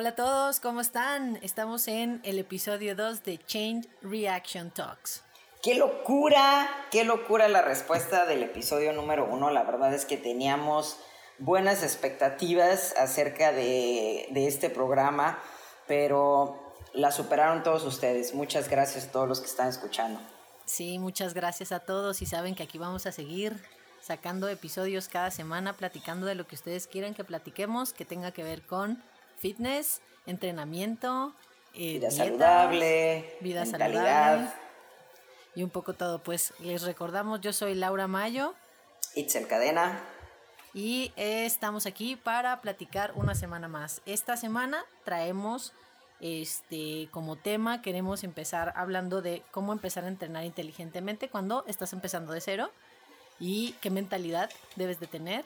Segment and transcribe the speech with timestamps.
[0.00, 1.38] Hola a todos, ¿cómo están?
[1.42, 5.22] Estamos en el episodio 2 de Change Reaction Talks.
[5.62, 6.86] ¡Qué locura!
[6.90, 9.50] ¡Qué locura la respuesta del episodio número uno!
[9.50, 10.96] La verdad es que teníamos
[11.38, 15.38] buenas expectativas acerca de, de este programa,
[15.86, 18.32] pero la superaron todos ustedes.
[18.32, 20.18] Muchas gracias a todos los que están escuchando.
[20.64, 23.62] Sí, muchas gracias a todos y saben que aquí vamos a seguir
[24.00, 28.42] sacando episodios cada semana, platicando de lo que ustedes quieran que platiquemos, que tenga que
[28.42, 29.02] ver con
[29.40, 31.34] fitness, entrenamiento,
[31.74, 34.48] eh, vida saludable, vida saludable
[35.54, 36.22] y un poco todo.
[36.22, 38.54] Pues les recordamos, yo soy Laura Mayo.
[39.14, 40.00] Itzel Cadena.
[40.72, 44.02] Y estamos aquí para platicar una semana más.
[44.06, 45.72] Esta semana traemos
[46.20, 52.32] este como tema, queremos empezar hablando de cómo empezar a entrenar inteligentemente cuando estás empezando
[52.34, 52.70] de cero
[53.40, 55.44] y qué mentalidad debes de tener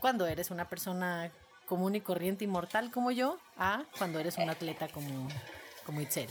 [0.00, 1.30] cuando eres una persona
[1.66, 5.28] común y corriente y mortal como yo a cuando eres un atleta como,
[5.84, 6.28] como Itzel.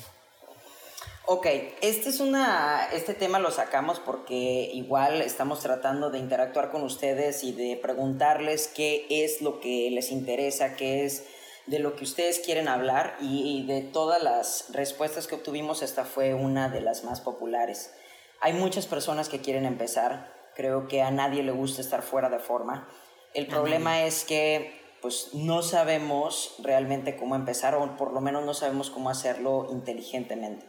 [1.28, 1.48] Ok,
[1.82, 7.44] este, es una, este tema lo sacamos porque igual estamos tratando de interactuar con ustedes
[7.44, 11.26] y de preguntarles qué es lo que les interesa, qué es
[11.66, 16.36] de lo que ustedes quieren hablar y de todas las respuestas que obtuvimos esta fue
[16.36, 17.92] una de las más populares.
[18.40, 22.38] Hay muchas personas que quieren empezar, creo que a nadie le gusta estar fuera de
[22.38, 22.88] forma.
[23.34, 28.56] El problema es que pues no sabemos realmente cómo empezar o por lo menos no
[28.56, 30.66] sabemos cómo hacerlo inteligentemente.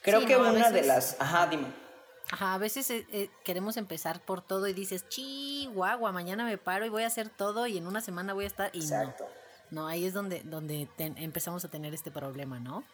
[0.00, 1.20] Creo que una de las...
[1.20, 1.66] Ajá, dime.
[2.30, 6.86] Ajá, a veces eh, eh, queremos empezar por todo y dices, chihuahua, mañana me paro
[6.86, 8.70] y voy a hacer todo y en una semana voy a estar...
[8.72, 9.26] Y Exacto.
[9.70, 12.84] No, ahí es donde, donde empezamos a tener este problema, ¿no?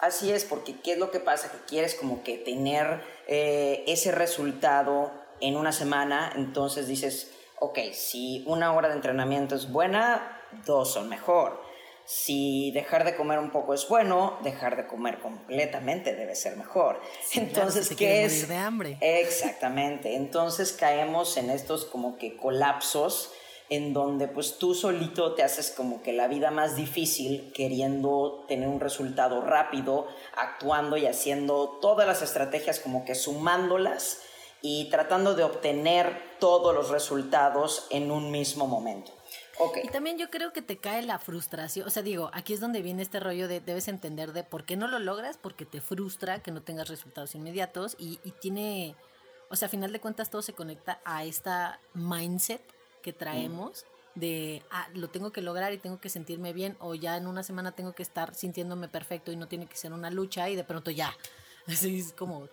[0.00, 1.48] Así es, porque ¿qué es lo que pasa?
[1.52, 7.30] Que quieres como que tener eh, ese resultado en una semana, entonces dices,
[7.60, 11.62] ok, si una hora de entrenamiento es buena, dos son mejor.
[12.04, 17.00] Si dejar de comer un poco es bueno, dejar de comer completamente debe ser mejor.
[17.34, 18.48] Entonces, ¿qué es?
[18.48, 18.96] de hambre.
[19.02, 20.16] Exactamente.
[20.16, 23.32] Entonces caemos en estos como que colapsos
[23.70, 28.68] en donde pues tú solito te haces como que la vida más difícil queriendo tener
[28.68, 34.22] un resultado rápido, actuando y haciendo todas las estrategias como que sumándolas
[34.62, 39.12] y tratando de obtener todos los resultados en un mismo momento.
[39.60, 39.82] Okay.
[39.84, 42.80] Y también yo creo que te cae la frustración, o sea, digo, aquí es donde
[42.80, 46.42] viene este rollo de debes entender de por qué no lo logras, porque te frustra
[46.42, 48.94] que no tengas resultados inmediatos y, y tiene,
[49.48, 52.62] o sea, a final de cuentas todo se conecta a esta mindset
[53.02, 53.84] que traemos.
[54.14, 57.44] de ah, lo tengo que lograr y tengo que sentirme bien o ya en una
[57.44, 60.64] semana tengo que estar sintiéndome perfecto y no tiene que ser una lucha y de
[60.64, 61.16] pronto ya.
[61.66, 62.48] Así es como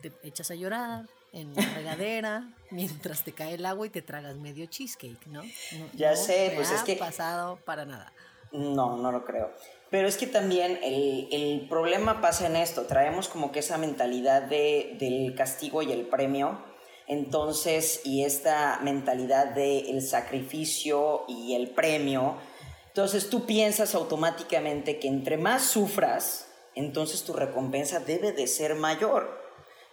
[0.00, 4.36] te echas a llorar, en la regadera mientras te cae el agua y te tragas
[4.36, 5.42] medio cheesecake, ¿no?
[5.94, 6.96] ya sé, pues es que...
[6.96, 8.12] pasado para nada.
[8.52, 9.50] No, no lo creo.
[9.90, 14.42] Pero es que también el, el, problema pasa en esto, traemos como que esa mentalidad
[14.42, 16.58] de, del castigo y el premio,
[17.06, 22.36] entonces, y esta mentalidad del el sacrificio y el premio,
[22.88, 29.43] entonces tú piensas automáticamente que entre más sufras, entonces tu recompensa debe de ser mayor.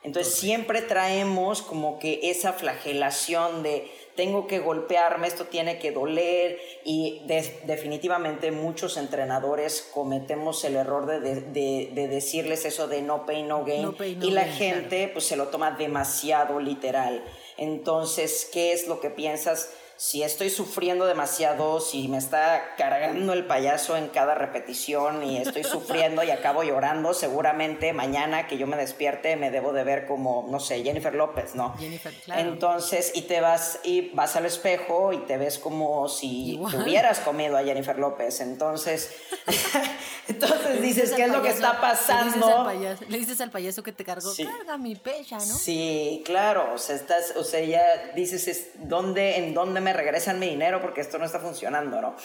[0.03, 6.59] Entonces siempre traemos como que esa flagelación de tengo que golpearme, esto tiene que doler
[6.83, 7.21] y
[7.65, 14.31] definitivamente muchos entrenadores cometemos el error de, decirles eso de no pain, no gain y
[14.31, 17.23] la gente pues se lo toma demasiado literal.
[17.57, 19.69] Entonces, ¿qué es lo que piensas?
[20.01, 25.63] Si estoy sufriendo demasiado, si me está cargando el payaso en cada repetición y estoy
[25.63, 30.47] sufriendo y acabo llorando, seguramente mañana que yo me despierte me debo de ver como,
[30.49, 31.77] no sé, Jennifer López, ¿no?
[31.77, 32.41] Jennifer, claro.
[32.41, 37.55] Entonces, y te vas y vas al espejo y te ves como si hubieras comido
[37.55, 38.41] a Jennifer López.
[38.41, 39.15] Entonces,
[40.27, 42.71] entonces dices, ¿qué es lo que está pasando?
[43.07, 45.45] Le dices, al payaso, que te cargó, carga mi pecha, ¿no?
[45.45, 47.83] Sí, claro, o sea, estás, o sea, ya
[48.15, 52.15] dices, ¿dónde, en dónde me regresan mi dinero porque esto no está funcionando, ¿no?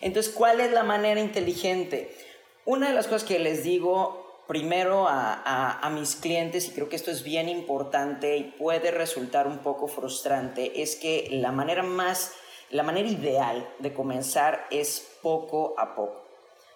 [0.00, 2.16] Entonces, ¿cuál es la manera inteligente?
[2.64, 7.12] Una de las cosas que les digo primero a, mis clientes, y creo que esto
[7.12, 12.32] es bien importante y puede resultar un poco frustrante, es que la manera más,
[12.70, 16.24] la manera ideal de comenzar es poco a poco.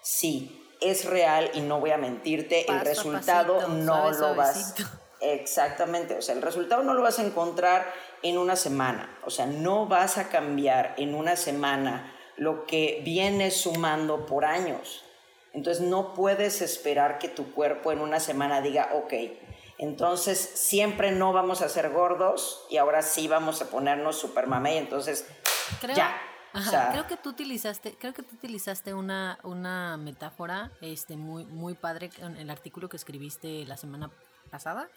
[0.01, 4.75] Sí, es real y no voy a mentirte, el resultado no lo vas.
[5.19, 7.91] Exactamente, o sea, el resultado no lo vas a encontrar
[8.23, 9.17] en una semana.
[9.25, 15.03] O sea, no vas a cambiar en una semana lo que vienes sumando por años.
[15.53, 19.13] Entonces no puedes esperar que tu cuerpo en una semana diga, ok,
[19.77, 24.77] entonces siempre no vamos a ser gordos y ahora sí vamos a ponernos super mamey.
[24.77, 25.27] Entonces,
[25.95, 26.21] ya.
[26.53, 31.73] Ajá, creo que tú utilizaste, creo que tú utilizaste una, una metáfora este, muy, muy
[31.73, 34.09] padre en el artículo que escribiste la semana
[34.49, 34.87] pasada,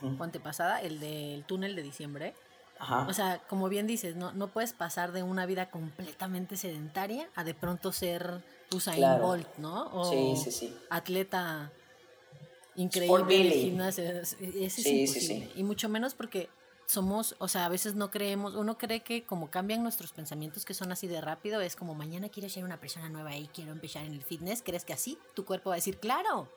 [0.00, 2.34] o antepasada, el del túnel de diciembre.
[2.82, 3.06] Ajá.
[3.08, 7.44] O sea, como bien dices, no, no puedes pasar de una vida completamente sedentaria a
[7.44, 8.42] de pronto ser
[8.74, 9.88] Usain Bolt, ¿no?
[9.94, 10.76] O sí, sí, sí.
[10.90, 11.70] atleta
[12.74, 14.02] increíble gimnasio.
[14.02, 15.52] Es, es sí, Sí, sí.
[15.54, 16.48] Y mucho menos porque
[16.86, 20.74] somos, o sea, a veces no creemos, uno cree que como cambian nuestros pensamientos que
[20.74, 24.04] son así de rápido, es como mañana quiero ser una persona nueva y quiero empezar
[24.04, 26.48] en el fitness, ¿crees que así tu cuerpo va a decir, claro,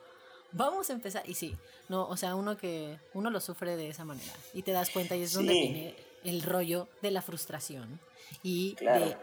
[0.50, 1.22] vamos a empezar?
[1.28, 1.56] Y sí,
[1.88, 5.14] no, o sea, uno que, uno lo sufre de esa manera y te das cuenta
[5.14, 8.00] y es donde viene el rollo de la frustración
[8.42, 9.16] y de,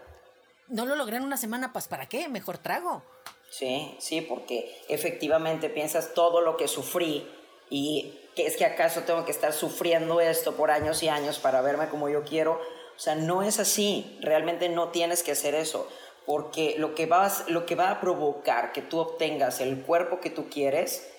[0.69, 2.27] no lo logré en una semana, pues ¿para qué?
[2.27, 3.03] Mejor trago.
[3.49, 7.27] Sí, sí, porque efectivamente piensas todo lo que sufrí
[7.69, 11.61] y que es que acaso tengo que estar sufriendo esto por años y años para
[11.61, 12.53] verme como yo quiero.
[12.95, 15.87] O sea, no es así, realmente no tienes que hacer eso,
[16.25, 20.29] porque lo que, vas, lo que va a provocar que tú obtengas el cuerpo que
[20.29, 21.12] tú quieres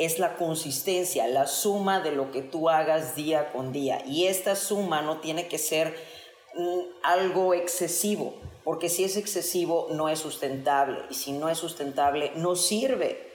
[0.00, 4.02] es la consistencia, la suma de lo que tú hagas día con día.
[4.06, 5.94] Y esta suma no tiene que ser
[6.54, 12.32] mm, algo excesivo, porque si es excesivo no es sustentable, y si no es sustentable
[12.34, 13.30] no sirve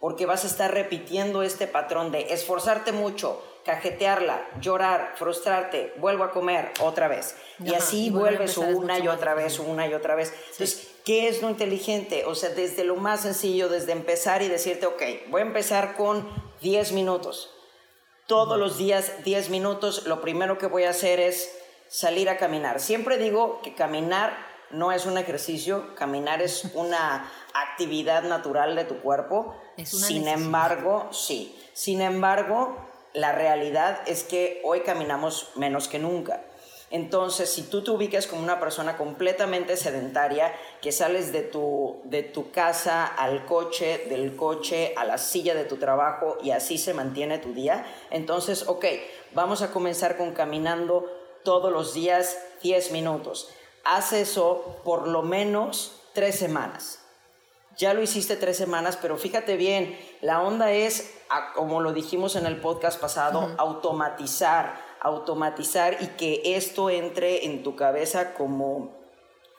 [0.00, 6.30] porque vas a estar repitiendo este patrón de esforzarte mucho, cajetearla, llorar, frustrarte, vuelvo a
[6.30, 7.34] comer otra vez.
[7.64, 10.32] y así vuelves una y otra vez, una y otra vez.
[10.52, 12.24] Entonces, ¿qué es lo inteligente?
[12.26, 16.28] O sea, desde lo más sencillo, desde empezar y decirte, ok, voy a empezar con
[16.60, 17.50] 10 minutos.
[18.26, 21.50] Todos los días 10 minutos, lo primero que voy a hacer es
[21.88, 22.80] salir a caminar.
[22.80, 24.36] Siempre digo que caminar
[24.70, 29.54] no es un ejercicio, caminar es una actividad natural de tu cuerpo.
[29.84, 31.58] Sin embargo, sí.
[31.72, 32.76] Sin embargo,
[33.14, 36.42] la realidad es que hoy caminamos menos que nunca.
[36.90, 42.22] Entonces, si tú te ubicas como una persona completamente sedentaria, que sales de tu, de
[42.22, 46.94] tu casa al coche, del coche a la silla de tu trabajo y así se
[46.94, 48.86] mantiene tu día, entonces, ok,
[49.34, 51.06] vamos a comenzar con caminando
[51.44, 53.50] todos los días 10 minutos.
[53.84, 57.00] Haz eso por lo menos tres semanas.
[57.76, 61.14] Ya lo hiciste tres semanas, pero fíjate bien, la onda es,
[61.54, 67.76] como lo dijimos en el podcast pasado, automatizar, automatizar y que esto entre en tu
[67.76, 68.98] cabeza como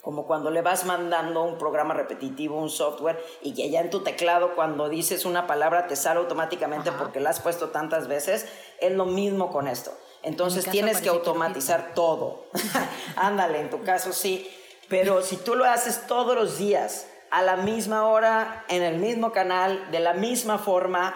[0.02, 4.00] como cuando le vas mandando un programa repetitivo, un software, y que ya en tu
[4.00, 8.48] teclado cuando dices una palabra te sale automáticamente porque la has puesto tantas veces,
[8.80, 9.92] es lo mismo con esto.
[10.24, 12.46] Entonces tienes que automatizar todo.
[13.18, 14.50] Ándale, en tu caso sí,
[14.88, 19.32] pero si tú lo haces todos los días, a la misma hora, en el mismo
[19.32, 21.16] canal, de la misma forma,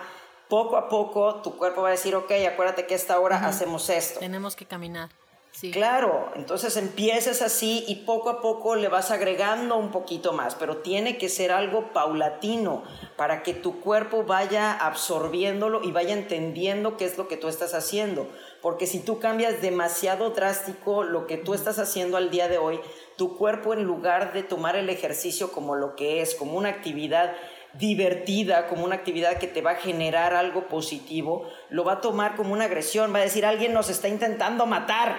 [0.54, 3.90] poco a poco tu cuerpo va a decir, ok, acuérdate que a esta hora hacemos
[3.90, 4.20] esto.
[4.20, 5.10] Tenemos que caminar.
[5.52, 5.72] Sí.
[5.72, 10.78] Claro, entonces empiezas así y poco a poco le vas agregando un poquito más, pero
[10.78, 12.84] tiene que ser algo paulatino
[13.16, 17.74] para que tu cuerpo vaya absorbiéndolo y vaya entendiendo qué es lo que tú estás
[17.74, 18.28] haciendo.
[18.62, 22.80] Porque si tú cambias demasiado drástico lo que tú estás haciendo al día de hoy,
[23.18, 27.34] tu cuerpo en lugar de tomar el ejercicio como lo que es, como una actividad
[27.74, 32.36] divertida, como una actividad que te va a generar algo positivo, lo va a tomar
[32.36, 35.16] como una agresión, va a decir, alguien nos está intentando matar.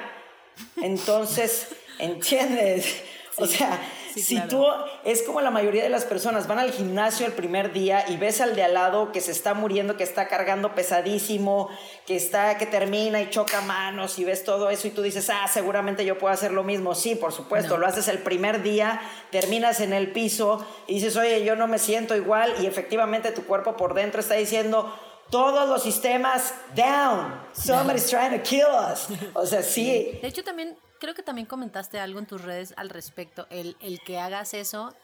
[0.80, 3.02] Entonces, ¿entiendes?
[3.36, 3.80] o sea,
[4.22, 4.64] si tú,
[5.04, 8.40] es como la mayoría de las personas, van al gimnasio el primer día y ves
[8.40, 11.68] al de al lado que se está muriendo, que está cargando pesadísimo,
[12.06, 15.46] que está, que termina y choca manos y ves todo eso y tú dices, ah,
[15.48, 16.94] seguramente yo puedo hacer lo mismo.
[16.94, 21.44] Sí, por supuesto, lo haces el primer día, terminas en el piso y dices, oye,
[21.44, 24.94] yo no me siento igual y efectivamente tu cuerpo por dentro está diciendo,
[25.30, 27.40] todos los sistemas down.
[27.52, 29.08] Somebody's trying to kill us.
[29.34, 30.18] O sea, sí.
[30.20, 33.46] De hecho, también creo que también comentaste algo en tus redes al respecto.
[33.50, 34.94] El, el que hagas eso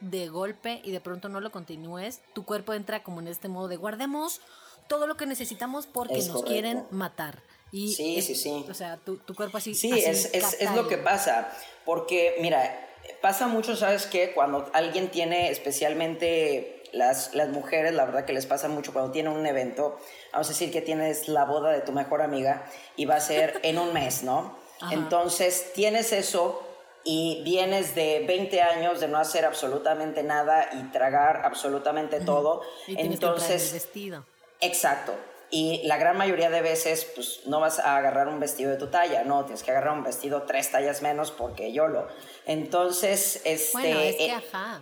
[0.00, 3.68] de golpe y de pronto no lo continúes, tu cuerpo entra como en este modo
[3.68, 4.42] de guardemos
[4.88, 7.42] todo lo que necesitamos porque nos quieren matar.
[7.72, 8.66] Y sí, sí, sí.
[8.70, 9.74] O sea, tu, tu cuerpo así.
[9.74, 11.48] Sí, es, es, es, lo que pasa.
[11.84, 12.88] Porque, mira,
[13.20, 14.32] pasa mucho, ¿sabes qué?
[14.32, 19.32] Cuando alguien tiene especialmente las, las mujeres, la verdad que les pasa mucho cuando tienen
[19.32, 19.98] un evento,
[20.32, 23.58] vamos a decir que tienes la boda de tu mejor amiga y va a ser
[23.62, 24.65] en un mes, ¿no?
[24.90, 26.62] Entonces tienes eso
[27.06, 32.62] y vienes de 20 años de no hacer absolutamente nada y tragar absolutamente todo.
[32.88, 34.26] Y Entonces, que vestido.
[34.60, 35.14] Exacto.
[35.48, 38.88] Y la gran mayoría de veces, pues no vas a agarrar un vestido de tu
[38.88, 42.08] talla, no, tienes que agarrar un vestido tres tallas menos porque yo lo.
[42.44, 43.72] Entonces, este.
[43.72, 44.80] Bueno, es que, ajá.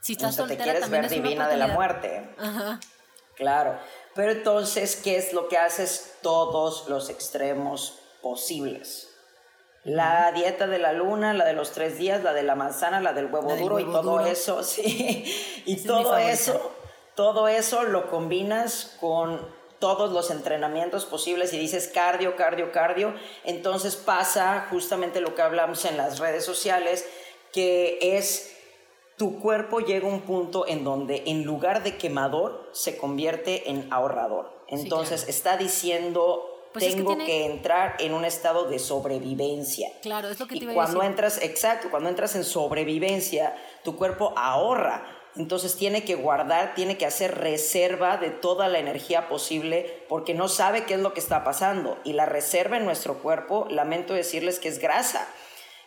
[0.00, 2.28] Si estás te quieres ver divina de la muerte.
[2.38, 2.78] Ajá.
[3.34, 3.76] Claro.
[4.14, 6.18] Pero entonces, ¿qué es lo que haces?
[6.22, 9.13] Todos los extremos posibles
[9.84, 13.12] La dieta de la luna, la de los tres días, la de la manzana, la
[13.12, 15.24] del huevo duro y todo eso, sí.
[15.66, 16.72] Y todo eso,
[17.14, 19.46] todo eso lo combinas con
[19.78, 21.52] todos los entrenamientos posibles.
[21.52, 23.14] Y dices cardio, cardio, cardio,
[23.44, 27.06] entonces pasa justamente lo que hablamos en las redes sociales,
[27.52, 28.54] que es
[29.18, 33.92] tu cuerpo llega a un punto en donde en lugar de quemador se convierte en
[33.92, 34.50] ahorrador.
[34.68, 39.88] Entonces está diciendo pues tengo que, entrar en un estado de sobrevivencia.
[40.02, 43.54] Claro, es lo que te iba a cuando entras, exacto, cuando entras en sobrevivencia,
[43.84, 45.06] tu cuerpo ahorra.
[45.36, 50.48] Entonces tiene que guardar, tiene que hacer reserva de toda la energía posible porque no
[50.48, 51.96] sabe qué es lo que está pasando.
[52.02, 55.28] Y la reserva en nuestro cuerpo, lamento decirles que es grasa.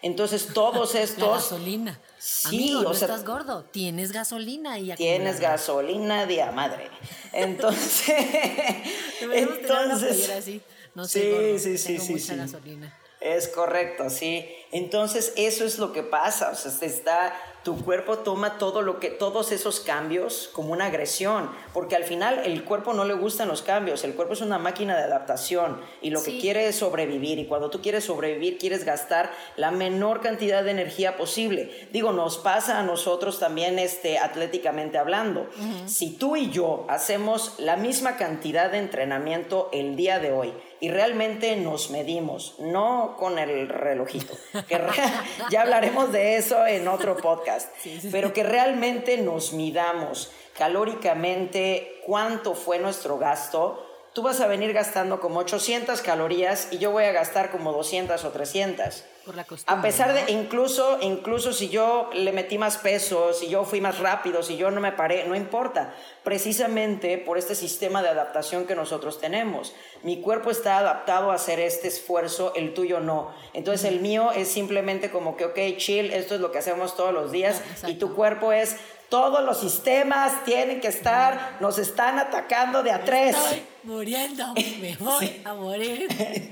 [0.01, 1.51] Entonces todos estos...
[1.51, 1.99] gasolina.
[2.17, 6.89] Sí, o sea, estás gordo, tienes gasolina y Tienes gasolina de a madre.
[7.33, 8.15] Entonces...
[9.33, 10.61] entonces...
[10.97, 12.91] No sé, sí, sí, sí, mucha gasolina.
[13.19, 14.47] Es correcto, sí.
[14.71, 16.49] Entonces, eso es lo que pasa.
[16.49, 21.51] O sea, está, tu cuerpo toma todo lo que, todos esos cambios como una agresión.
[21.71, 24.03] Porque al final el cuerpo no le gustan los cambios.
[24.03, 27.37] El cuerpo es una máquina de adaptación y lo que quiere es sobrevivir.
[27.37, 31.89] Y cuando tú quieres sobrevivir, quieres gastar la menor cantidad de energía posible.
[31.91, 35.47] Digo, nos pasa a nosotros también este, atléticamente hablando.
[35.85, 40.89] Si tú y yo hacemos la misma cantidad de entrenamiento el día de hoy, y
[40.89, 44.33] realmente nos medimos, no con el relojito,
[44.67, 44.79] que
[45.51, 47.69] ya hablaremos de eso en otro podcast,
[48.11, 53.86] pero que realmente nos midamos calóricamente cuánto fue nuestro gasto,
[54.17, 58.25] tú vas a venir gastando como 800 calorías y yo voy a gastar como 200
[58.25, 59.03] o 300.
[59.23, 63.47] Por la costumbre, a pesar de, incluso, incluso si yo le metí más peso, si
[63.47, 65.93] yo fui más rápido, si yo no me paré, no importa.
[66.23, 69.75] Precisamente por este sistema de adaptación que nosotros tenemos.
[70.01, 73.31] Mi cuerpo está adaptado a hacer este esfuerzo, el tuyo no.
[73.53, 77.13] Entonces el mío es simplemente como que, ok, chill, esto es lo que hacemos todos
[77.13, 77.61] los días.
[77.85, 78.77] y tu cuerpo es,
[79.09, 83.35] todos los sistemas tienen que estar, nos están atacando de a tres.
[83.35, 86.07] Estoy muriendo, me voy a morir.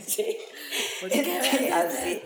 [0.06, 0.38] sí.
[1.02, 1.20] ¿Por qué
[1.74, 2.22] así,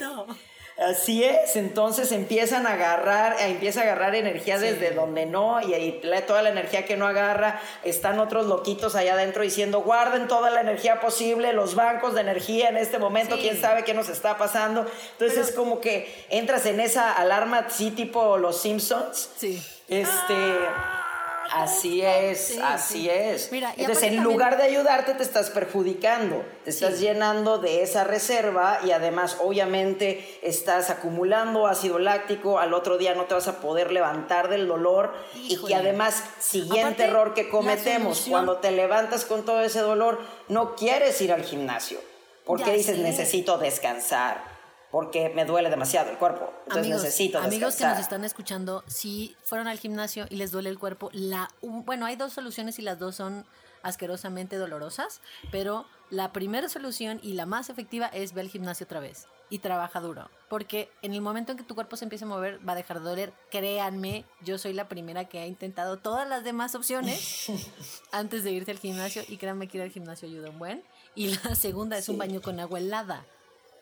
[0.77, 5.99] así es, entonces empiezan a agarrar, empieza a agarrar energía desde donde no, y ahí
[6.25, 10.61] toda la energía que no agarra, están otros loquitos allá adentro diciendo, guarden toda la
[10.61, 14.85] energía posible, los bancos de energía en este momento, quién sabe qué nos está pasando.
[15.13, 19.31] Entonces es como que entras en esa alarma, sí, tipo los Simpsons.
[19.37, 20.33] Sí este.
[20.33, 23.51] Ah, así es, así es.
[23.51, 28.91] Entonces, en lugar de ayudarte, te estás perjudicando, te estás llenando de esa reserva y
[28.91, 32.59] además, obviamente, estás acumulando ácido láctico.
[32.59, 35.13] Al otro día no te vas a poder levantar del dolor.
[35.33, 40.75] Y que además, siguiente error que cometemos, cuando te levantas con todo ese dolor, no
[40.75, 41.99] quieres ir al gimnasio.
[42.45, 44.48] Porque dices, necesito descansar
[44.91, 46.51] porque me duele demasiado el cuerpo.
[46.63, 47.47] Entonces amigos, necesito descansar.
[47.47, 51.49] Amigos que nos están escuchando, si fueron al gimnasio y les duele el cuerpo, la
[51.61, 53.45] bueno, hay dos soluciones y las dos son
[53.83, 58.99] asquerosamente dolorosas, pero la primera solución y la más efectiva es ver al gimnasio otra
[58.99, 62.27] vez y trabaja duro, porque en el momento en que tu cuerpo se empiece a
[62.27, 63.33] mover va a dejar de doler.
[63.49, 67.47] Créanme, yo soy la primera que ha intentado todas las demás opciones
[68.11, 70.83] antes de irse al gimnasio y créanme que ir al gimnasio ayuda un buen.
[71.15, 73.25] Y la segunda es un baño con agua helada.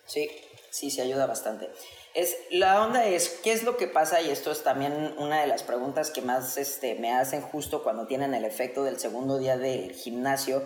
[0.08, 0.30] Sí,
[0.72, 1.70] sí, se ayuda bastante.
[2.14, 4.22] Es, la onda es, ¿qué es lo que pasa?
[4.22, 8.08] Y esto es también una de las preguntas que más este, me hacen justo cuando
[8.08, 10.64] tienen el efecto del segundo día del gimnasio,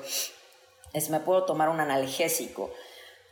[0.93, 2.71] es, ¿me puedo tomar un analgésico?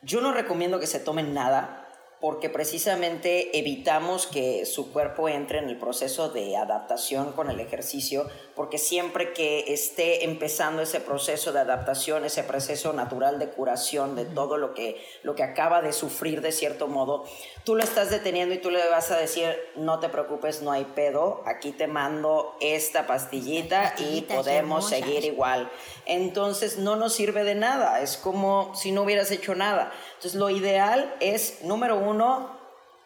[0.02, 1.79] Yo no recomiendo que se tomen nada,
[2.22, 8.28] porque precisamente evitamos que su cuerpo entre en el proceso de adaptación con el ejercicio,
[8.56, 14.26] porque siempre que esté empezando ese proceso de adaptación, ese proceso natural de curación de
[14.26, 17.24] todo lo que, lo que acaba de sufrir de cierto modo,
[17.64, 20.84] tú lo estás deteniendo y tú le vas a decir, no te preocupes, no hay
[20.84, 25.70] pedo, aquí te mando esta pastillita, y podemos seguir igual.
[26.06, 29.92] Entonces no nos sirve de nada, es como si no hubieras hecho nada.
[30.20, 32.50] Entonces lo ideal es, número uno,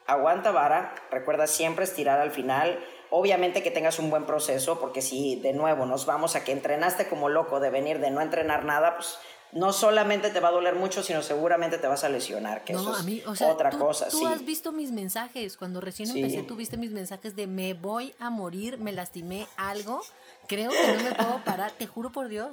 [0.07, 2.83] aguanta vara, recuerda siempre estirar al final.
[3.11, 7.07] Obviamente que tengas un buen proceso, porque si de nuevo nos vamos a que entrenaste
[7.07, 9.19] como loco de venir de no entrenar nada, pues
[9.51, 12.97] no solamente te va a doler mucho, sino seguramente te vas a lesionar, que eso
[12.97, 14.07] es otra cosa.
[14.09, 18.15] Tú has visto mis mensajes, cuando recién empecé, tú viste mis mensajes de me voy
[18.17, 20.01] a morir, me lastimé algo,
[20.47, 22.49] creo que no me puedo parar, te juro por Dios.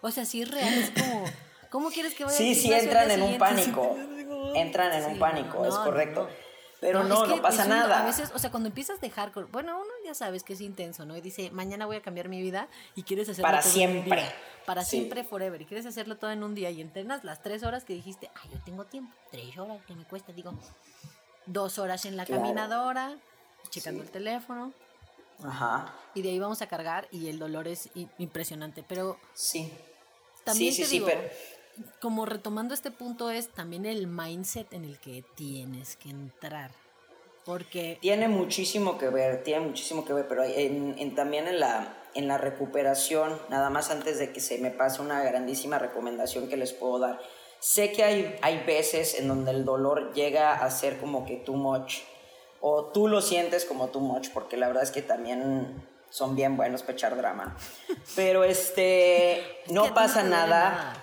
[0.00, 1.26] O sea, sí es real, es como
[1.70, 3.96] ¿Cómo quieres que vaya Sí, sí entran en un pánico.
[4.54, 6.28] Entran en un pánico, es correcto.
[6.80, 8.00] Pero no, no, pasa nada.
[8.00, 11.04] A veces, o sea, cuando empiezas de hardcore, bueno, uno ya sabes que es intenso,
[11.04, 11.14] ¿no?
[11.14, 14.20] Y dice, mañana voy a cambiar mi vida y quieres hacerlo Para todo siempre.
[14.20, 14.34] En un día.
[14.64, 15.60] Para siempre, forever.
[15.60, 18.50] Y quieres hacerlo todo en un día y entrenas las tres horas que dijiste, ay,
[18.54, 20.32] yo tengo tiempo, tres horas que me cuesta.
[20.32, 20.54] Digo,
[21.44, 23.14] dos horas en la caminadora,
[23.68, 24.72] checando el teléfono.
[25.44, 25.94] Ajá.
[26.14, 28.82] Y de ahí vamos a cargar y el dolor es impresionante.
[28.88, 29.70] Pero sí.
[30.44, 31.08] También te digo,
[32.00, 36.70] como retomando este punto es también el mindset en el que tienes que entrar.
[37.44, 37.98] Porque...
[38.00, 42.38] Tiene muchísimo que ver, tiene muchísimo que ver, pero en, también en la, en la
[42.38, 46.98] recuperación, nada más antes de que se me pase una grandísima recomendación que les puedo
[46.98, 47.20] dar.
[47.58, 51.56] Sé que hay, hay veces en donde el dolor llega a ser como que too
[51.56, 51.98] much,
[52.60, 56.56] o tú lo sientes como too much, porque la verdad es que también son bien
[56.56, 57.56] buenos para echar drama.
[58.16, 60.99] Pero este, no pasa nada.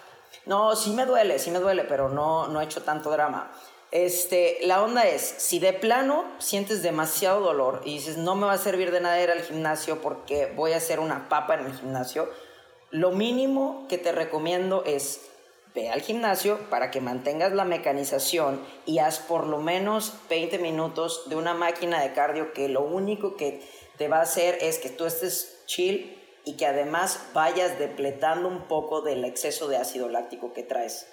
[0.47, 3.51] No, sí me duele, sí me duele, pero no, no he hecho tanto drama.
[3.91, 8.53] Este, la onda es, si de plano sientes demasiado dolor y dices, no me va
[8.53, 11.73] a servir de nada ir al gimnasio porque voy a hacer una papa en el
[11.73, 12.29] gimnasio,
[12.91, 15.21] lo mínimo que te recomiendo es
[15.75, 21.29] ve al gimnasio para que mantengas la mecanización y haz por lo menos 20 minutos
[21.29, 23.61] de una máquina de cardio que lo único que
[23.97, 28.61] te va a hacer es que tú estés chill y que además vayas depletando un
[28.61, 31.07] poco del exceso de ácido láctico que traes.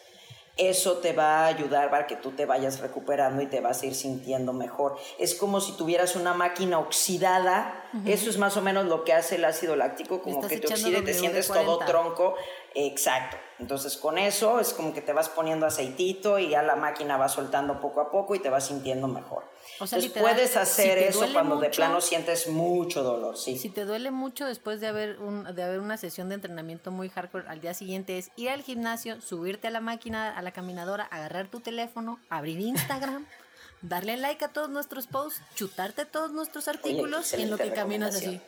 [0.56, 3.86] Eso te va a ayudar para que tú te vayas recuperando y te vas a
[3.86, 4.96] ir sintiendo mejor.
[5.18, 7.90] Es como si tuvieras una máquina oxidada.
[8.06, 11.02] Eso es más o menos lo que hace el ácido láctico, como que te oxide,
[11.02, 12.36] te sientes todo tronco.
[12.76, 13.36] Exacto.
[13.58, 17.28] Entonces con eso es como que te vas poniendo aceitito y ya la máquina va
[17.28, 19.42] soltando poco a poco y te vas sintiendo mejor.
[19.80, 23.58] O sea, Entonces puedes hacer eso cuando de plano sientes mucho dolor, sí.
[23.58, 27.08] Si te duele mucho después de haber, un, de haber una sesión de entrenamiento muy
[27.08, 31.04] hardcore al día siguiente es ir al gimnasio, subirte a la máquina, a la caminadora,
[31.04, 33.26] agarrar tu teléfono, abrir Instagram.
[33.82, 38.40] darle like a todos nuestros posts, chutarte todos nuestros artículos en lo que caminas así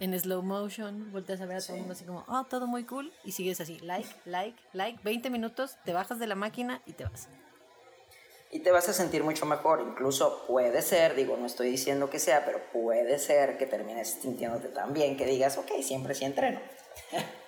[0.00, 2.84] en slow motion, volteas a ver a todo el mundo así como, oh, todo muy
[2.84, 6.92] cool, y sigues así, like, like, like, 20 minutos, te bajas de la máquina y
[6.92, 7.28] te vas.
[8.54, 12.20] Y te vas a sentir mucho mejor, incluso puede ser, digo, no estoy diciendo que
[12.20, 16.60] sea, pero puede ser que termines sintiéndote tan bien que digas, ok, siempre sí entreno.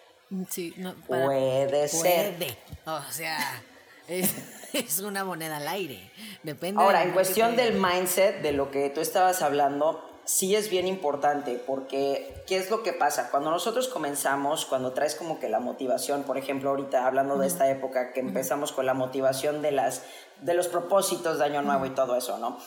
[0.50, 2.34] Sí, no, puede ser.
[2.34, 3.38] Puede, o sea,
[4.08, 4.34] es,
[4.72, 6.10] es, una moneda al aire.
[6.42, 6.82] Depende.
[6.82, 11.54] Ahora, en cuestión del mindset, de lo que tú estabas hablando, sí es bien importante
[11.66, 13.30] porque ¿qué es lo que pasa?
[13.30, 17.70] Cuando nosotros comenzamos, cuando traes como que la motivación, por ejemplo, ahorita hablando de esta
[17.70, 20.02] época que empezamos con la motivación de, las,
[20.40, 22.58] de los propósitos de Año Nuevo y todo eso, ¿no?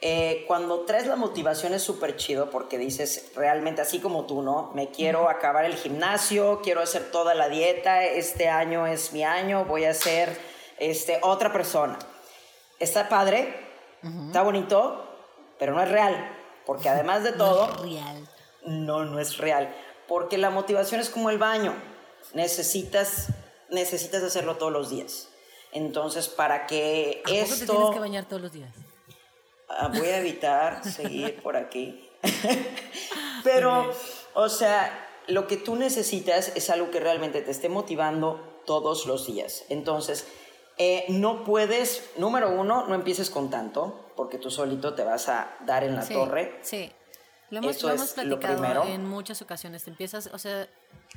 [0.00, 4.70] Eh, cuando traes la motivación es súper chido porque dices realmente así como tú, ¿no?
[4.72, 9.64] Me quiero acabar el gimnasio, quiero hacer toda la dieta, este año es mi año,
[9.64, 10.38] voy a ser
[10.78, 11.98] este, otra persona.
[12.78, 13.52] Está padre,
[14.28, 15.04] está bonito,
[15.58, 16.37] pero no es real
[16.68, 17.66] porque además de todo...
[17.66, 18.28] No es real.
[18.66, 19.74] No, no es real.
[20.06, 21.72] Porque la motivación es como el baño.
[22.34, 23.28] Necesitas,
[23.70, 25.30] necesitas hacerlo todos los días.
[25.72, 27.60] Entonces, para que ¿A esto...
[27.60, 28.74] te tienes que bañar todos los días?
[29.66, 32.06] Ah, voy a evitar seguir por aquí.
[33.44, 33.90] Pero,
[34.34, 39.26] o sea, lo que tú necesitas es algo que realmente te esté motivando todos los
[39.26, 39.64] días.
[39.70, 40.26] Entonces,
[40.76, 45.48] eh, no puedes, número uno, no empieces con tanto porque tú solito te vas a
[45.64, 46.58] dar en la torre.
[46.62, 46.90] Sí.
[47.50, 49.84] Lo hemos, lo hemos platicado en muchas ocasiones.
[49.84, 50.66] Te empiezas, o sea,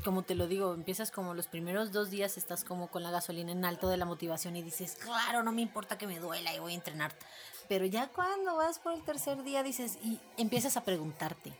[0.03, 3.51] como te lo digo, empiezas como los primeros dos días estás como con la gasolina
[3.53, 6.59] en alto de la motivación y dices, claro, no me importa que me duela y
[6.59, 7.11] voy a entrenar.
[7.67, 11.51] Pero ya cuando vas por el tercer día dices, y empiezas a preguntarte.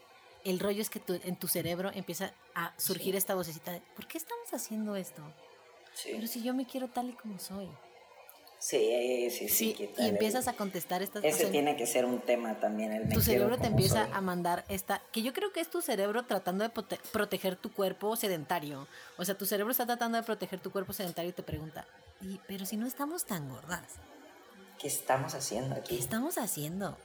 [0.44, 4.20] El rollo es que en tu cerebro empieza a surgir esta vocecita de, ¿por qué
[4.20, 5.24] estamos haciendo esto?
[6.04, 7.68] Pero si yo me quiero tal y como soy.
[8.62, 9.92] Sí, sí, sí.
[9.98, 12.92] y empiezas a contestar estas Ese tiene que ser un tema también.
[12.92, 16.28] El tu cerebro te empieza a mandar esta, que yo creo que es tu cerebro
[16.28, 18.88] tratando de proteger tu cuerpo sedentario.
[19.18, 21.88] O sea, tu cerebro está tratando de proteger tu cuerpo sedentario y te pregunta,
[22.22, 23.96] ¿y, pero si no estamos tan gordas?
[24.78, 25.96] ¿Qué estamos haciendo aquí?
[25.96, 26.96] ¿Qué estamos haciendo?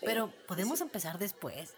[0.00, 1.74] pero podemos empezar después.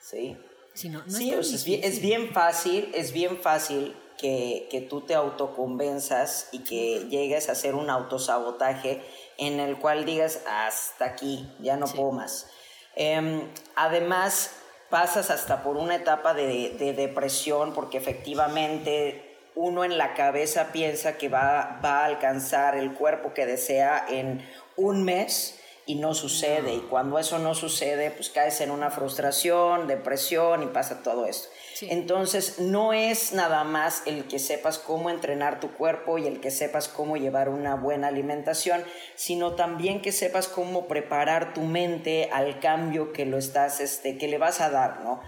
[0.00, 0.36] Sí.
[0.74, 5.14] Si no, sí, es, bien, es bien fácil, es bien fácil que, que tú te
[5.14, 9.00] autoconvenzas y que llegues a hacer un autosabotaje
[9.38, 12.48] en el cual digas, hasta aquí, ya no puedo más.
[12.96, 13.42] Em,
[13.76, 14.50] además,
[14.90, 21.16] pasas hasta por una etapa de, de, depresión porque efectivamente uno en la cabeza piensa
[21.18, 24.44] que va, va a alcanzar el cuerpo que desea en
[24.76, 26.74] un mes y no sucede.
[26.74, 31.48] Y cuando eso no sucede, pues caes en una frustración, depresión y pasa todo esto.
[31.82, 36.50] Entonces, no es nada más el que sepas cómo entrenar tu cuerpo y el que
[36.50, 42.60] sepas cómo llevar una buena alimentación, sino también que sepas cómo preparar tu mente al
[42.60, 45.20] cambio que lo estás, este, que le vas a dar, ¿no?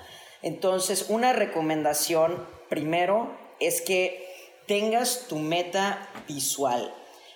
[0.43, 4.25] Entonces, una recomendación primero es que
[4.67, 6.95] tengas tu meta visual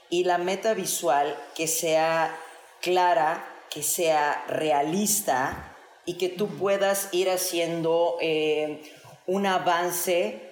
[0.08, 2.36] y la meta visual que sea
[2.80, 8.82] clara que sea realista y que tú puedas ir haciendo eh,
[9.26, 10.50] un avance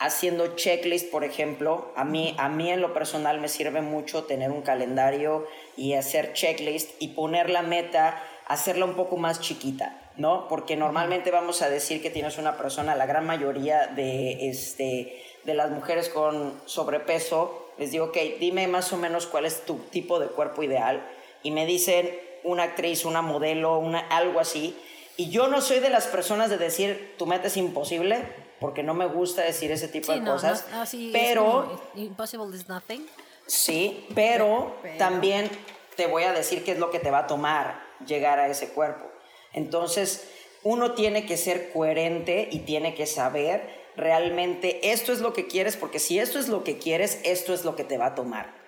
[0.00, 4.50] haciendo checklist, por ejemplo, a mí, a mí en lo personal me sirve mucho tener
[4.50, 10.48] un calendario y hacer checklist y poner la meta, hacerla un poco más chiquita, ¿no?
[10.48, 15.54] Porque normalmente vamos a decir que tienes una persona, la gran mayoría de, este, de
[15.54, 20.18] las mujeres con sobrepeso, les digo, ok, dime más o menos cuál es tu tipo
[20.18, 21.06] de cuerpo ideal
[21.42, 22.10] y me dicen
[22.44, 24.76] una actriz, una modelo, una, algo así.
[25.16, 28.22] Y yo no soy de las personas de decir, tu meta es imposible,
[28.58, 30.64] porque no me gusta decir ese tipo de cosas.
[31.12, 31.80] pero.
[31.94, 33.06] impossible is nothing.
[33.46, 35.50] Sí, pero, también
[35.96, 38.68] te voy a decir qué es lo que te va a tomar llegar a ese
[38.68, 39.06] cuerpo.
[39.52, 40.28] Entonces,
[40.62, 45.76] uno tiene que ser coherente y tiene que saber realmente esto es lo que quieres,
[45.76, 48.59] porque si esto es lo que quieres, esto es lo que te va a tomar.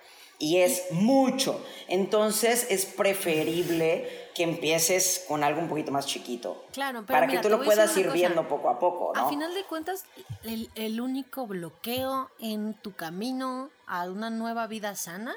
[0.43, 1.63] Y es mucho.
[1.87, 6.65] Entonces, es preferible que empieces con algo un poquito más chiquito.
[6.73, 9.25] Claro, para que tú lo puedas ir viendo poco a poco, ¿no?
[9.25, 10.03] A final de cuentas,
[10.43, 15.33] el, el, único bloqueo en tu camino a una nueva vida sana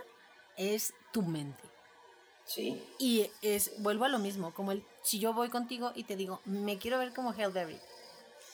[0.57, 1.63] es tu mente.
[2.45, 2.83] Sí.
[2.99, 6.41] Y es, vuelvo a lo mismo, como el, si yo voy contigo y te digo,
[6.45, 7.79] me quiero ver como Halle Berry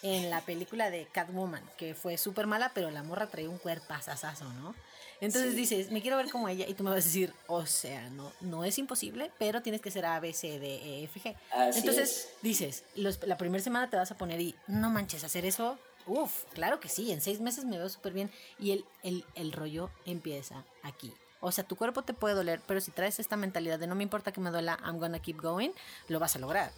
[0.03, 4.53] en la película de Catwoman, que fue súper mala, pero la morra traía un cuerpazazazo,
[4.53, 4.75] ¿no?
[5.23, 8.11] Entonces dices, me quiero ver como ella y tú me vas a decir, o sea,
[8.11, 11.37] no, no es imposible, pero tienes que ser A, B, C, D, E, F, G.
[11.77, 16.43] Entonces dices, la primera semana te vas a poner y no manches, hacer eso, uff,
[16.55, 19.91] claro que sí, en seis meses me veo súper bien y el, el, el rollo
[20.07, 21.15] empieza aquí.
[21.41, 24.03] O sea, tu cuerpo te puede doler, pero si traes esta mentalidad de no me
[24.03, 25.71] importa que me duela, I'm gonna keep going,
[26.09, 26.73] lo vas a lograr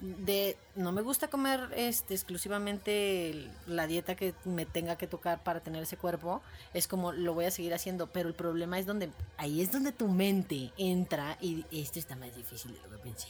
[0.00, 5.60] de no me gusta comer este exclusivamente la dieta que me tenga que tocar para
[5.60, 9.10] tener ese cuerpo es como lo voy a seguir haciendo pero el problema es donde
[9.36, 13.28] ahí es donde tu mente entra y esto está más difícil de lo que pensé.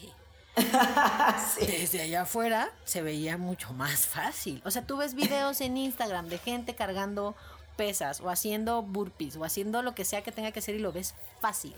[1.60, 4.62] Desde allá afuera se veía mucho más fácil.
[4.64, 7.34] O sea tú ves videos en Instagram de gente cargando
[7.76, 10.92] pesas o haciendo burpees o haciendo lo que sea que tenga que hacer y lo
[10.92, 11.74] ves fácil.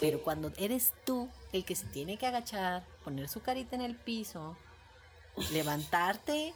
[0.00, 3.94] Pero cuando eres tú el que se tiene que agachar, poner su carita en el
[3.96, 4.56] piso,
[5.52, 6.54] levantarte,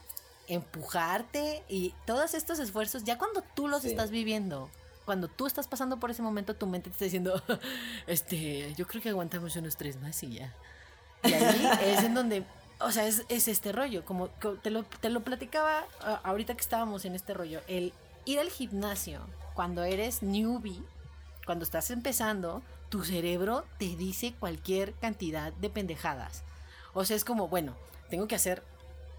[0.49, 4.71] empujarte y todos estos esfuerzos, ya cuando tú los estás viviendo,
[5.05, 7.43] cuando tú estás pasando por ese momento, tu mente te está diciendo,
[8.07, 10.55] este, yo creo que aguantamos unos tres más y ya.
[11.25, 12.45] Y ahí es en donde,
[12.81, 15.85] o sea, es, este rollo, como te lo, te lo platicaba
[16.25, 17.93] ahorita que estábamos en este rollo, el
[18.25, 19.21] ir al gimnasio
[19.55, 20.83] cuando eres newbie,
[21.47, 26.43] cuando estás empezando, tu cerebro te dice cualquier cantidad de pendejadas.
[26.93, 27.75] O sea, es como, bueno,
[28.11, 28.63] tengo que hacer,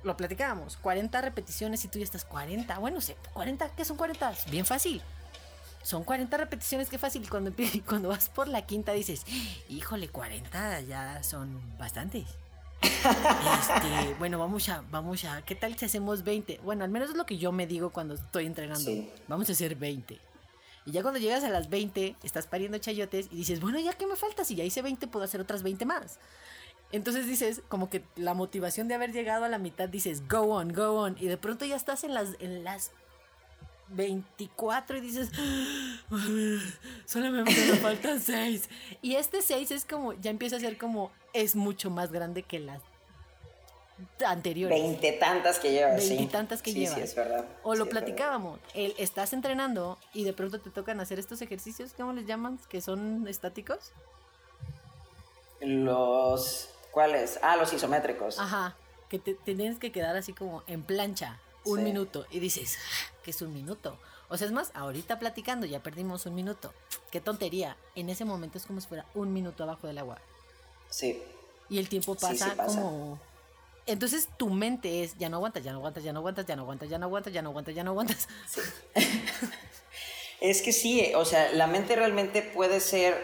[0.03, 2.77] lo platicábamos, 40 repeticiones y tú ya estás 40.
[2.77, 4.31] Bueno, sé, 40, ¿qué son 40?
[4.51, 5.01] Bien fácil.
[5.81, 7.27] Son 40 repeticiones, qué fácil.
[7.27, 7.51] Cuando,
[7.87, 9.25] cuando vas por la quinta dices,
[9.69, 12.27] híjole, 40 ya son bastantes.
[12.79, 16.59] Este, bueno, vamos a, vamos a, ¿qué tal si hacemos 20?
[16.63, 18.91] Bueno, al menos es lo que yo me digo cuando estoy entrenando.
[19.27, 20.19] Vamos a hacer 20.
[20.85, 24.05] Y ya cuando llegas a las 20, estás pariendo chayotes y dices, bueno, ya que
[24.05, 26.19] me falta, si ya hice 20, puedo hacer otras 20 más.
[26.91, 30.73] Entonces dices, como que la motivación de haber llegado a la mitad, dices, go on,
[30.73, 31.17] go on.
[31.19, 32.91] Y de pronto ya estás en las, en las
[33.89, 35.29] 24 y dices,
[37.05, 38.69] solamente me faltan 6.
[39.01, 42.59] Y este 6 es como, ya empieza a ser como, es mucho más grande que
[42.59, 42.81] las
[44.25, 44.81] anteriores.
[44.81, 46.09] Veinte tantas que llevas.
[46.09, 46.95] Veinte tantas que llevas.
[46.95, 47.45] Sí, es verdad.
[47.63, 48.59] O lo platicábamos.
[48.73, 52.59] El, estás entrenando y de pronto te tocan hacer estos ejercicios, ¿cómo les llaman?
[52.69, 53.91] Que son estáticos.
[55.61, 56.69] Los.
[56.91, 57.39] ¿Cuáles?
[57.41, 58.39] Ah, los isométricos.
[58.39, 58.75] Ajá.
[59.09, 63.31] Que te, tienes que quedar así como en plancha un minuto y dices, ah, ¿qué
[63.31, 63.97] es un minuto?
[64.29, 66.73] O sea, es más, ahorita platicando ya perdimos un minuto.
[67.11, 67.77] Qué tontería.
[67.95, 70.19] En ese momento es como si fuera un minuto abajo del agua.
[70.89, 71.21] Sí.
[71.69, 72.55] Y el tiempo pasa.
[72.55, 73.19] como
[73.85, 76.61] entonces tu mente es, ya no aguantas, ya no aguantas, ya no aguantas, ya no
[76.63, 78.27] aguantas, ya no aguantas, ya no aguantas, ya no aguantas.
[80.41, 83.15] es que sí, o sea, la mente realmente puede ser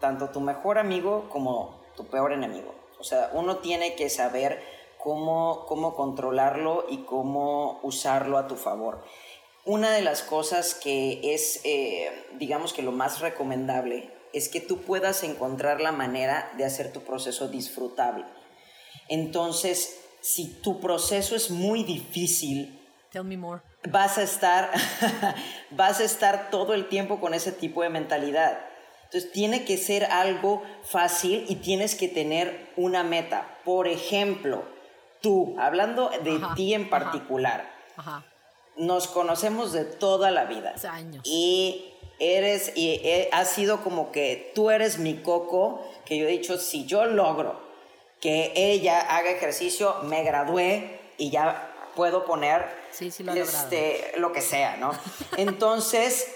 [0.00, 2.74] tanto tu mejor amigo como tu peor enemigo.
[2.98, 4.62] O sea, uno tiene que saber
[4.98, 9.04] cómo, cómo controlarlo y cómo usarlo a tu favor.
[9.64, 14.78] Una de las cosas que es, eh, digamos que lo más recomendable, es que tú
[14.78, 18.24] puedas encontrar la manera de hacer tu proceso disfrutable.
[19.08, 22.78] Entonces, si tu proceso es muy difícil,
[23.10, 23.60] Tell me more.
[23.90, 24.70] Vas a estar
[25.70, 28.58] vas a estar todo el tiempo con ese tipo de mentalidad.
[29.04, 33.58] Entonces, tiene que ser algo fácil y tienes que tener una meta.
[33.66, 34.64] Por ejemplo,
[35.20, 37.70] tú, hablando de ti en particular,
[38.78, 40.74] nos conocemos de toda la vida.
[40.88, 41.22] Años.
[41.26, 42.98] Y eres, y
[43.32, 47.71] has sido como que tú eres mi coco que yo he dicho, si yo logro
[48.22, 52.64] que ella haga ejercicio, me gradué y ya puedo poner
[52.98, 54.92] este, lo que sea, ¿no?
[55.36, 56.28] Entonces,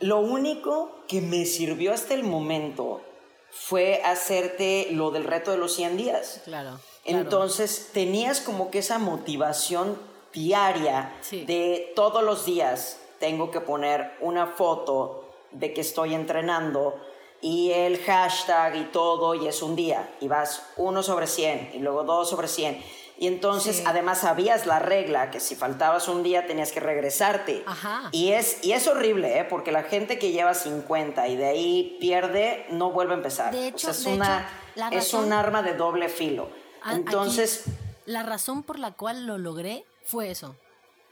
[0.00, 3.02] lo único que me sirvió hasta el momento
[3.50, 6.40] fue hacerte lo del reto de los 100 días.
[6.44, 6.80] Claro.
[7.04, 10.00] Entonces, tenías como que esa motivación
[10.32, 16.98] diaria de todos los días tengo que poner una foto de que estoy entrenando
[17.40, 21.78] y el hashtag y todo y es un día y vas uno sobre 100 y
[21.78, 22.82] luego dos sobre 100
[23.18, 27.64] y entonces además sabías la regla que si faltabas un día tenías que regresarte.
[28.12, 29.44] Y es, y es horrible, ¿eh?
[29.44, 33.52] porque la gente que lleva 50 y de ahí pierde no vuelve a empezar.
[33.54, 34.46] De hecho, es, una,
[34.90, 36.50] es un arma de doble filo.
[36.90, 37.64] Entonces...
[38.04, 40.54] la razón por la cual lo logré fue eso.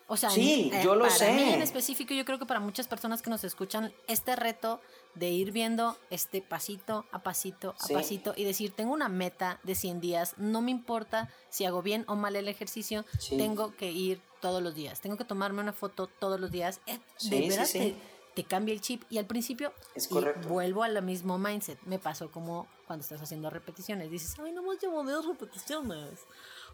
[0.07, 1.33] O sea, sí, eh, yo lo para sé.
[1.33, 4.81] mí en específico, yo creo que para muchas personas que nos escuchan, este reto
[5.15, 9.75] de ir viendo este pasito a pasito a pasito y decir, tengo una meta de
[9.75, 14.21] 100 días, no me importa si hago bien o mal el ejercicio, tengo que ir
[14.41, 16.81] todos los días, tengo que tomarme una foto todos los días.
[16.87, 16.99] Eh,
[17.31, 17.95] de verdad te,
[18.35, 20.11] te, cambia el chip y al principio es
[20.47, 21.81] vuelvo al mismo mindset.
[21.85, 26.21] Me pasó como cuando estás haciendo repeticiones, dices, ay, no más llevo dos repeticiones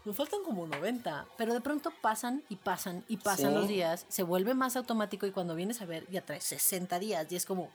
[0.03, 4.23] me faltan como 90, pero de pronto pasan y pasan y pasan los días, se
[4.23, 7.69] vuelve más automático y cuando vienes a ver ya traes 60 días y es como,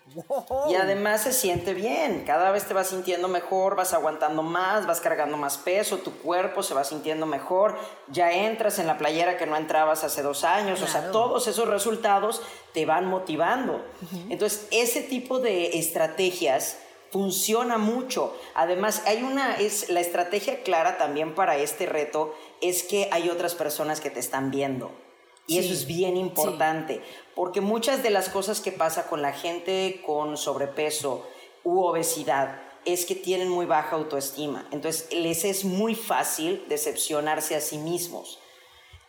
[0.69, 5.01] Y además se siente bien, cada vez te vas sintiendo mejor, vas aguantando más, vas
[5.01, 9.47] cargando más peso, tu cuerpo se va sintiendo mejor, ya entras en la playera que
[9.47, 13.85] no entrabas hace dos años, o sea, todos esos resultados te van motivando.
[14.29, 16.79] Entonces, ese tipo de estrategias
[17.17, 18.37] funciona mucho.
[18.55, 23.55] Además, hay una, es la estrategia clara también para este reto es que hay otras
[23.55, 24.91] personas que te están viendo.
[25.47, 27.01] Y eso es bien importante,
[27.35, 31.27] porque muchas de las cosas que pasa con la gente con sobrepeso
[31.65, 34.69] u obesidad es que tienen muy baja autoestima.
[34.71, 38.41] Entonces, les es muy fácil decepcionarse a sí mismos.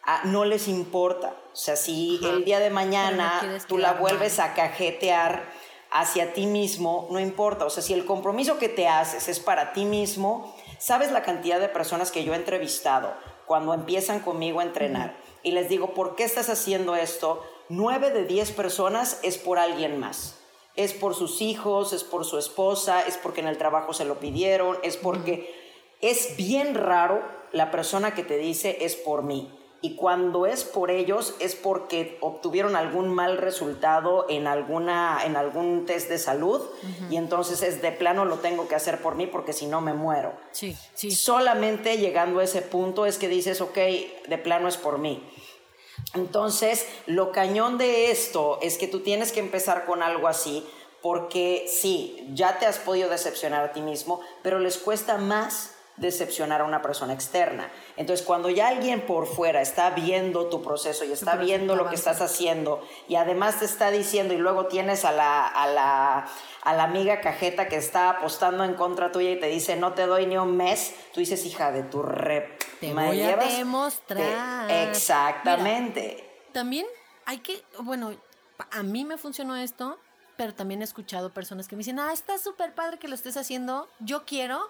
[0.04, 1.36] Ah, no les importa.
[1.52, 5.52] O sea, si el día de mañana tú la vuelves a cajetear,
[5.91, 7.65] hacia ti mismo, no importa.
[7.65, 11.60] O sea, si el compromiso que te haces es para ti mismo, ¿sabes la cantidad
[11.60, 13.13] de personas que yo he entrevistado
[13.45, 15.15] cuando empiezan conmigo a entrenar?
[15.43, 17.43] Y les digo, ¿por qué estás haciendo esto?
[17.69, 20.39] Nueve de diez personas es por alguien más.
[20.76, 24.19] Es por sus hijos, es por su esposa, es porque en el trabajo se lo
[24.19, 25.56] pidieron, es porque
[26.02, 30.90] es bien raro la persona que te dice es por mí y cuando es por
[30.90, 36.62] ellos es porque obtuvieron algún mal resultado en, alguna, en algún test de salud
[37.12, 39.94] y entonces es de plano lo tengo que hacer por mí porque si no me
[39.94, 40.34] muero.
[40.52, 41.12] Sí, sí.
[41.12, 43.78] Solamente llegando a ese punto es que dices, ok,
[44.28, 45.24] de plano es por mí.
[46.16, 50.66] Entonces, lo cañón de esto es que tú tienes que empezar con algo así
[51.02, 56.62] porque sí, ya te has podido decepcionar a ti mismo, pero les cuesta más decepcionar
[56.62, 57.69] a una persona externa.
[57.97, 61.95] Entonces, cuando ya alguien por fuera está viendo tu proceso y está viendo lo que
[61.95, 66.27] estás haciendo y además te está diciendo y luego tienes a la, a la,
[66.62, 70.05] a la amiga cajeta que está apostando en contra tuya y te dice no te
[70.05, 72.62] doy ni un mes, tú dices, hija de tu rep.
[72.79, 74.69] Te voy a demostrar.
[74.69, 76.23] exactamente.
[76.51, 76.86] también
[77.25, 78.13] hay que, bueno,
[78.71, 79.99] a mí me funcionó esto,
[80.38, 83.36] pero también he escuchado personas que me dicen, ah, está súper padre que lo estés
[83.38, 84.69] haciendo, yo quiero,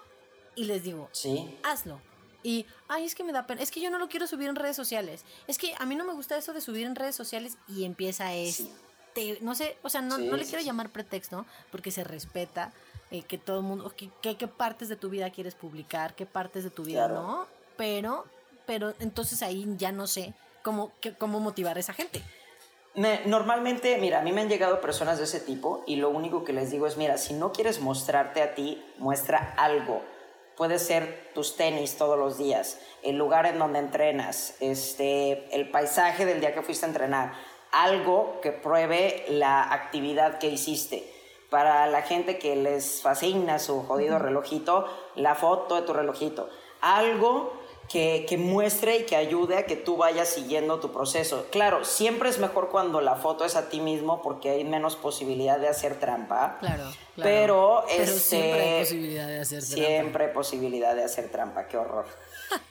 [0.58, 1.56] y les digo, sí.
[1.62, 2.00] hazlo.
[2.42, 4.56] Y, ay, es que me da pena, es que yo no lo quiero subir en
[4.56, 5.24] redes sociales.
[5.46, 8.34] Es que a mí no me gusta eso de subir en redes sociales y empieza
[8.34, 12.72] este, no sé, o sea, no, no le quiero llamar pretexto porque se respeta
[13.10, 16.64] eh, que todo el mundo, qué qué partes de tu vida quieres publicar, qué partes
[16.64, 18.24] de tu vida no, pero,
[18.66, 22.22] pero entonces ahí ya no sé cómo, cómo motivar a esa gente.
[23.26, 26.52] Normalmente, mira, a mí me han llegado personas de ese tipo y lo único que
[26.52, 30.02] les digo es, mira, si no quieres mostrarte a ti, muestra algo
[30.58, 36.26] puede ser tus tenis todos los días, el lugar en donde entrenas, este, el paisaje
[36.26, 37.32] del día que fuiste a entrenar,
[37.70, 41.14] algo que pruebe la actividad que hiciste.
[41.48, 46.50] Para la gente que les fascina su jodido relojito, la foto de tu relojito.
[46.80, 47.52] Algo
[47.88, 51.46] que, que, muestre y que ayude a que tú vayas siguiendo tu proceso.
[51.50, 55.58] Claro, siempre es mejor cuando la foto es a ti mismo porque hay menos posibilidad
[55.58, 56.58] de hacer trampa.
[56.60, 59.76] Claro, Pero, este, siempre hay posibilidad de hacer trampa.
[59.76, 62.06] Siempre hay posibilidad de hacer trampa, qué horror.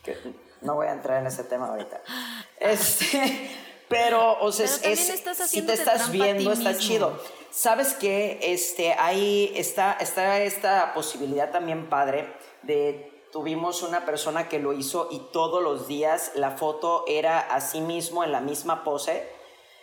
[0.62, 2.02] no voy a entrar en ese tema ahorita.
[2.60, 3.52] Este,
[3.88, 7.22] pero, o sea, es, si te estás viendo, está chido.
[7.52, 8.40] ¿Sabes qué?
[8.42, 12.28] Este, ahí está, está esta posibilidad también padre
[12.64, 17.62] de tuvimos una persona que lo hizo y todos los días la foto era a
[17.62, 19.36] sí mismo en la misma pose.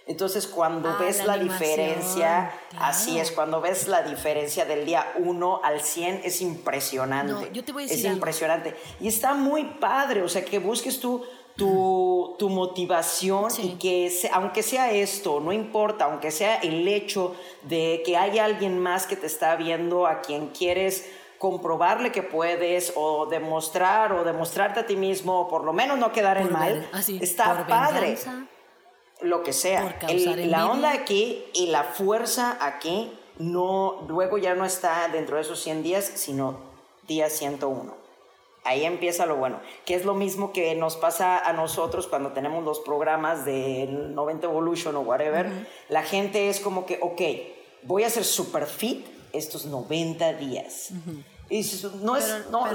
[0.07, 5.14] Entonces, cuando Ah, ves la la, diferencia, así es, cuando ves la diferencia del día
[5.18, 7.33] 1 al 100 es impresionante.
[7.33, 8.16] No, yo te voy a Es decir algo.
[8.18, 8.76] impresionante.
[9.00, 11.24] Y está muy padre, o sea, que busques tú
[11.57, 13.62] tu, tu motivación Sí.
[13.62, 18.40] y que se- aunque sea esto, no importa, aunque sea el hecho de que hay
[18.40, 21.09] alguien más que te está viendo a quien quieres
[21.44, 26.11] comprobarle que puedes o demostrar o demostrarte a ti mismo o por lo menos no
[26.11, 28.46] quedar en mal, así, está padre venganza.
[29.20, 29.98] lo que sea.
[30.09, 35.42] El- la onda aquí y la fuerza aquí no, luego ya no está dentro de
[35.42, 36.57] esos 100 días, sino
[37.07, 37.94] día 101.
[38.64, 42.64] Ahí empieza lo bueno, que es lo mismo que nos pasa a nosotros cuando tenemos
[42.64, 45.50] los programas del 90 Evolution o whatever.
[45.90, 47.20] La gente es como que, ok,
[47.83, 49.04] voy a ser super fit
[49.35, 50.92] estos 90 días.
[51.50, 51.62] Y
[52.00, 52.72] no, es, Pero- no, pero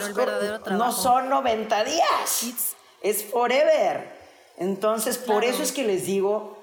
[0.89, 4.17] es son 90 días It's- es forever.
[4.57, 5.53] Entonces, por Claro.
[5.53, 6.57] eso es que les digo,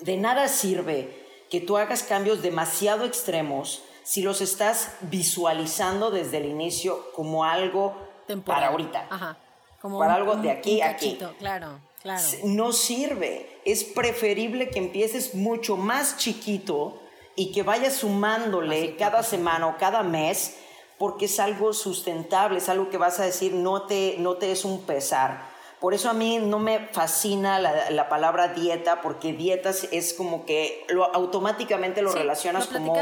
[0.00, 6.46] de nada sirve que tú hagas cambios demasiado extremos si los estás visualizando desde el
[6.46, 8.60] inicio como algo Temporal.
[8.60, 9.06] para ahorita.
[9.10, 9.38] Ajá.
[9.80, 11.18] Como Para un- algo un- de aquí a aquí.
[11.38, 12.22] Claro, claro.
[12.44, 13.60] No sirve.
[13.64, 17.00] Es preferible que empieces mucho más chiquito
[17.36, 20.56] y que vayas sumándole Así, cada semana o cada mes
[20.98, 24.64] porque es algo sustentable, es algo que vas a decir no te, no te es
[24.64, 25.54] un pesar.
[25.80, 30.46] Por eso a mí no me fascina la, la palabra dieta, porque dietas es como
[30.46, 32.92] que lo, automáticamente lo Sí, relacionas lo como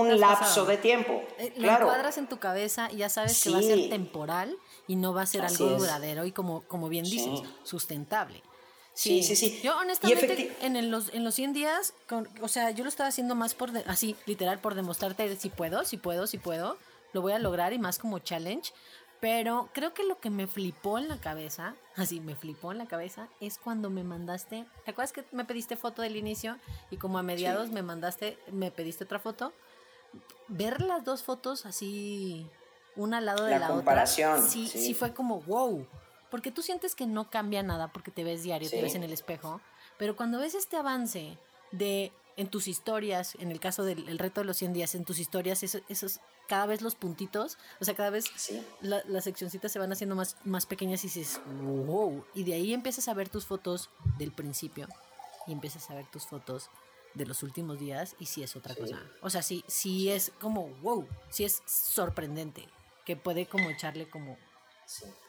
[0.00, 0.66] un lapso pasado.
[0.66, 1.22] de tiempo.
[1.38, 1.84] Eh, Lo claro.
[1.84, 3.88] encuadras en tu cabeza y ya sabes que va a ser Sí.
[3.90, 4.56] temporal
[4.88, 5.82] y no va a ser Así algo es.
[5.82, 7.18] duradero y como, como bien Sí.
[7.18, 8.42] dices, sustentable.
[8.94, 9.60] Sí, sí, sí.
[9.62, 13.10] Yo honestamente en, el- los, en los 100 días, con- o sea, yo lo estaba
[13.10, 16.78] haciendo más por, de- así, literal, por demostrarte si puedo, si puedo, si puedo,
[17.16, 18.72] lo voy a lograr y más como challenge.
[19.18, 22.86] Pero creo que lo que me flipó en la cabeza, así me flipó en la
[22.86, 26.58] cabeza, es cuando me mandaste, ¿te acuerdas que me pediste foto del inicio
[26.90, 29.54] y como a mediados me mandaste, me pediste otra foto?
[30.48, 32.46] Ver las dos fotos así,
[32.94, 34.78] una al lado de La la, comparación, otra, sí, sí.
[34.78, 35.86] sí fue como wow.
[36.30, 38.82] Porque tú sientes que no cambia nada porque te ves diario, te Sí.
[38.82, 39.60] ves en el espejo,
[39.96, 41.38] pero cuando ves este avance
[41.72, 45.04] de en tus historias, en el caso del el reto de los 100 días, en
[45.04, 48.62] tus historias, eso- esos, cada vez los puntitos, o sea, cada vez Sí.
[48.80, 52.24] la- las seccioncitas se van haciendo más, más pequeñas y dices, wow.
[52.34, 54.86] Y de ahí empiezas a ver tus fotos del principio
[55.46, 56.68] y empiezas a ver tus fotos
[57.14, 58.80] de los últimos días y sí es otra Sí.
[58.82, 59.00] cosa.
[59.22, 62.68] O sea, sí, sí es como, wow, sí es sorprendente,
[63.06, 64.36] que puede como echarle como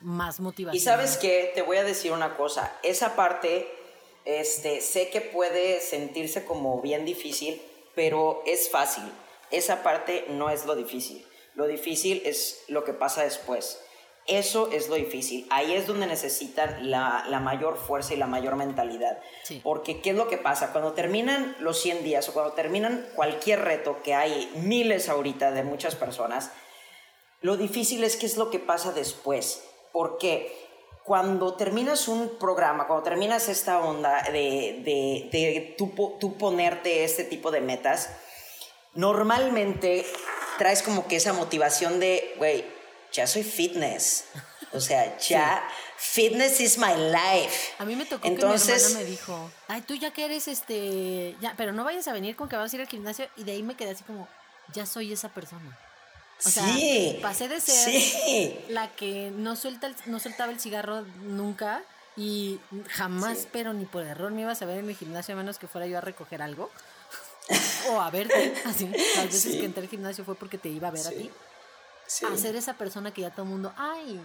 [0.02, 0.76] más motivación.
[0.76, 3.67] Y sabes qué, te voy a decir una cosa, esa parte,
[4.28, 7.62] este, sé que puede sentirse como bien difícil,
[7.96, 9.06] pero es fácil.
[9.52, 11.26] Esa parte no es lo difícil.
[11.56, 13.82] Lo difícil es lo que pasa después.
[14.28, 15.48] Eso es lo difícil.
[15.50, 19.18] Ahí es donde necesitan la, la mayor fuerza y la mayor mentalidad.
[19.44, 19.62] Sí.
[19.63, 20.74] Porque, ¿qué es lo que pasa?
[20.74, 25.63] Cuando terminan los 100 días o cuando terminan cualquier reto, que hay miles ahorita de
[25.63, 26.52] muchas personas,
[27.40, 29.63] lo difícil es qué es lo que pasa después.
[29.94, 30.66] Porque
[31.08, 37.24] cuando terminas un programa, cuando terminas esta onda de, de, de tú, tú ponerte este
[37.24, 38.10] tipo de metas,
[38.93, 40.06] normalmente
[40.58, 42.65] traes como que esa motivación de, güey,
[43.13, 44.26] ya soy fitness.
[44.74, 45.65] O sea, ya,
[45.96, 47.72] fitness is my life.
[47.78, 50.50] A mí me tocó Entonces, que mi hermana me dijo, ay, tú ya que eres
[50.50, 53.46] este, ya, pero no vayas a venir con que vas a ir al gimnasio y
[53.46, 54.28] de ahí me quedé así como,
[54.74, 55.80] ya soy esa persona.
[56.45, 58.60] O sea, sí, pasé de ser sí.
[58.69, 61.82] la que no suelta el- no soltaba el cigarro nunca
[62.15, 63.47] y jamás, Sí.
[63.52, 65.88] pero ni por error me ibas a ver en el gimnasio a menos que fuera
[65.88, 66.69] yo a recoger algo
[67.91, 68.86] o a verte, así.
[69.15, 71.32] Las veces que entré al gimnasio fue porque te iba a ver a ti.
[72.32, 74.19] A ser esa persona que ya todo el mundo, ay,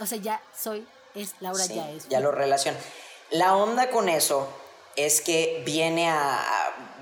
[0.00, 2.08] o sea, ya soy, es Laura, ya es.
[2.08, 2.78] Ya lo relaciona.
[3.30, 4.48] La onda con eso
[4.96, 6.44] es que viene, a,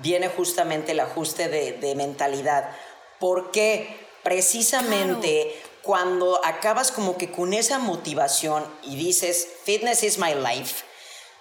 [0.01, 2.69] viene justamente el ajuste de, de mentalidad.
[3.19, 10.83] Porque precisamente cuando acabas como que con esa motivación y dices, fitness is my life,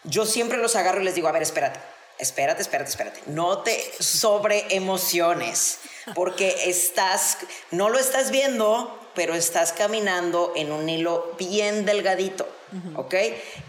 [0.05, 1.81] yo siempre los agarro y les digo, a ver, espérate,
[2.20, 3.20] espérate, espérate, espérate.
[3.27, 5.81] No te sobre emociones,
[6.14, 7.39] porque estás,
[7.72, 12.49] no lo estás viendo, pero estás caminando en un hilo bien delgadito,
[12.95, 13.14] ¿ok?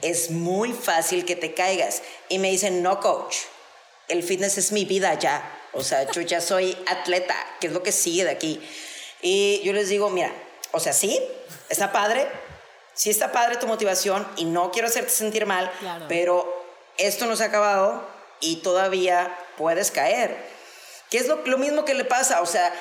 [0.03, 2.03] Es muy fácil que te caigas.
[2.29, 3.37] Y me dicen, no, coach,
[4.09, 5.59] el fitness es mi vida ya.
[5.73, 8.61] O sea, yo ya soy atleta, que es lo que sigue de aquí.
[9.21, 10.31] Y yo les digo, mira,
[10.71, 11.21] o sea, sí,
[11.69, 12.27] está padre,
[12.93, 16.05] sí está padre tu motivación y no quiero hacerte sentir mal, Claro.
[16.07, 16.65] pero
[16.97, 18.07] esto no se ha acabado
[18.39, 20.37] y todavía puedes caer.
[21.09, 22.73] Que es lo, lo mismo que le pasa, o sea,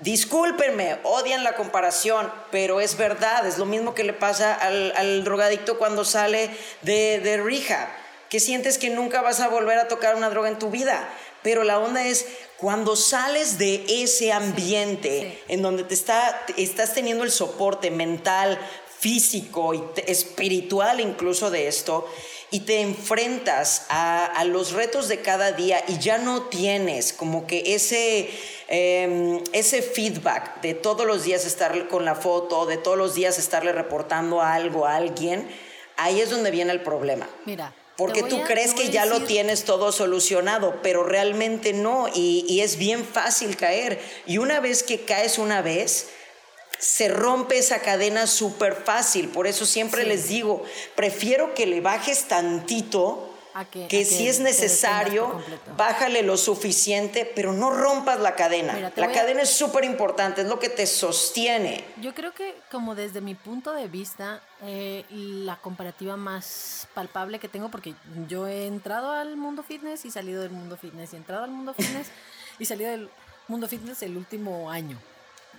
[0.00, 5.24] discúlpenme, odian la comparación, pero es verdad, es lo mismo que le pasa al, al
[5.24, 6.50] drogadicto cuando sale
[6.82, 7.88] de, de rehab.
[8.28, 11.08] que sientes que nunca vas a volver a tocar una droga en tu vida.
[11.42, 12.26] Pero la onda es
[12.58, 18.58] cuando sales de ese ambiente en donde te está, estás teniendo el soporte mental,
[18.98, 22.06] físico y espiritual incluso de esto,
[22.50, 27.74] y te enfrentas a, los retos de cada día y ya no tienes como que
[27.74, 28.28] ese,
[28.68, 33.38] em, ese feedback de todos los días estar con la foto, de todos los días
[33.38, 35.48] estarle reportando algo a alguien,
[35.96, 37.28] ahí es donde viene el problema.
[37.46, 37.72] Mira.
[38.00, 42.78] Porque tú crees que ya lo tienes todo solucionado, pero realmente no, y, y es
[42.78, 44.00] bien fácil caer.
[44.26, 46.08] Y una vez que caes una vez,
[46.78, 49.28] se rompe esa cadena súper fácil.
[49.28, 50.64] Por eso siempre les digo,
[50.96, 53.29] prefiero que le bajes tantito.
[53.88, 55.42] Que, si es necesario,
[55.76, 58.92] bájale lo suficiente, pero no rompas la cadena.
[58.94, 61.84] la cadena es súper importante, es lo que te sostiene.
[62.00, 67.48] Yo creo que como desde mi punto de vista, eh, la comparativa más palpable que
[67.48, 67.94] tengo, porque
[68.28, 71.74] yo he entrado al mundo fitness y salido del mundo fitness, y entrado al mundo
[71.74, 72.08] fitness
[72.58, 73.10] y salido del
[73.48, 74.98] mundo fitness el último año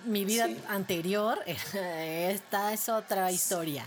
[0.06, 1.40] mi vida anterior,
[1.74, 3.86] esta es otra historia,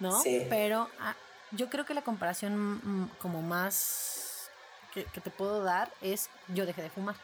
[0.00, 0.20] ¿no?
[0.48, 1.14] Pero ah,
[1.52, 4.50] yo creo que la comparación como más
[4.92, 7.16] que, te puedo dar es yo dejé de fumar.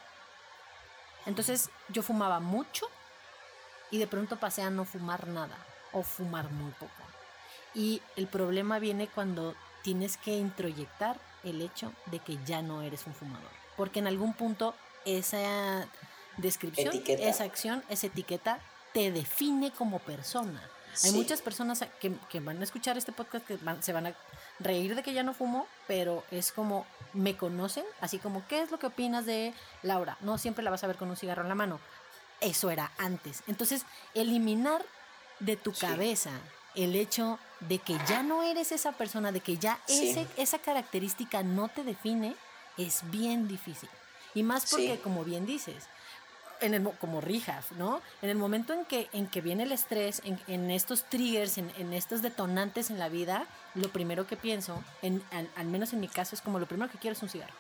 [1.27, 2.87] Entonces yo fumaba mucho
[3.91, 5.57] y de pronto pasé a no fumar nada
[5.93, 6.93] o fumar muy poco.
[7.75, 13.07] Y el problema viene cuando tienes que introyectar el hecho de que ya no eres
[13.07, 13.51] un fumador.
[13.77, 15.87] Porque en algún punto esa
[16.37, 18.61] descripción, esa acción, esa etiqueta
[18.93, 20.63] te define como persona.
[21.03, 24.15] Hay muchas personas que, van a escuchar este podcast que se van a
[24.61, 28.71] reír de que ya no fumo, pero es como me conocen, así como, ¿qué es
[28.71, 30.17] lo que opinas de Laura?
[30.21, 31.81] No siempre la vas a ver con un cigarro en la mano.
[32.41, 33.43] Eso era antes.
[33.47, 33.85] Entonces,
[34.15, 34.85] eliminar
[35.41, 36.31] de tu cabeza
[36.75, 41.43] el hecho de que ya no eres esa persona, de que ya ese, esa característica
[41.43, 42.35] no te define,
[42.77, 43.89] es bien difícil.
[44.35, 45.85] Y más porque, como bien dices,
[46.65, 48.01] en el, como rehab, ¿no?
[48.23, 52.23] En el momento en que, en que viene el estrés, en, estos triggers, en, estos
[52.23, 55.23] detonantes en la vida, lo primero que pienso, en,
[55.57, 57.55] al, menos en mi caso, es como lo primero que quiero es un cigarro.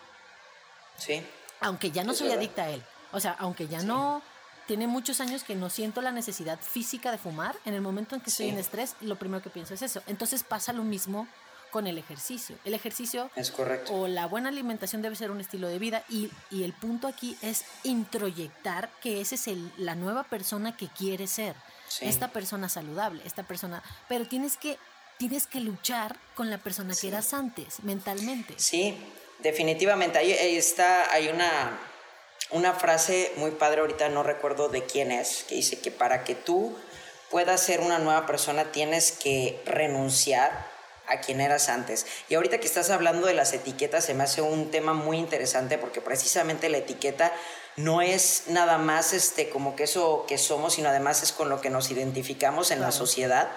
[0.97, 1.25] Sí.
[1.61, 2.83] Aunque ya no soy adicta a él.
[3.13, 4.23] O sea, aunque ya no
[4.67, 8.21] tiene muchos años que no siento la necesidad física de fumar, en el momento en
[8.21, 10.03] que estoy en estrés, lo primero que pienso es eso.
[10.07, 11.29] Entonces pasa lo mismo
[11.75, 12.55] con el ejercicio.
[12.65, 13.93] El ejercicio es correcto.
[13.93, 17.65] o la buena alimentación debe ser un estilo de vida y, el punto aquí es
[17.83, 21.57] introyectar que esa es el, la nueva persona que quiere ser.
[22.01, 23.83] Esta persona saludable, esta persona...
[24.09, 24.79] Pero tienes que,
[25.19, 28.55] tienes que luchar con la persona que eras antes, mentalmente.
[28.57, 28.97] Sí,
[29.41, 30.19] definitivamente.
[30.19, 31.77] Ahí, está, hay una,
[32.51, 36.37] una frase muy padre, ahorita no recuerdo de quién es, que dice que para que
[36.37, 36.77] tú
[37.33, 40.74] puedas ser una nueva persona tienes que renunciar
[41.09, 42.07] a quien eras antes.
[42.29, 45.79] Y ahorita que estás hablando de las etiquetas, se me hace un tema muy interesante
[45.79, 47.33] porque precisamente la etiqueta
[47.77, 51.61] no es nada más este, como que eso que somos, sino además es con lo
[51.61, 53.49] que nos identificamos en la sociedad.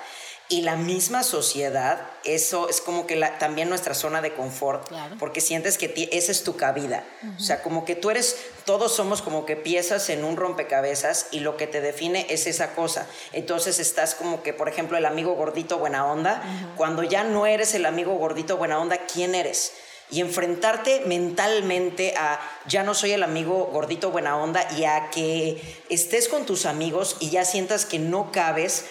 [0.49, 4.89] Y la misma sociedad, eso es como que la, también nuestra zona de confort,
[5.19, 7.03] porque sientes que esa es tu cabida.
[7.37, 8.37] O sea, como que tú eres,
[8.67, 12.75] todos somos como que piezas en un rompecabezas y lo que te define es esa
[12.75, 13.07] cosa.
[13.31, 16.43] Entonces estás como que, por ejemplo, el amigo gordito buena onda,
[16.75, 19.71] cuando ya no eres el amigo gordito buena onda, ¿quién eres?
[20.09, 25.61] y enfrentarte mentalmente a ya no soy el amigo gordito buena onda y a que
[25.89, 28.85] estés con tus amigos y ya sientas que no cabes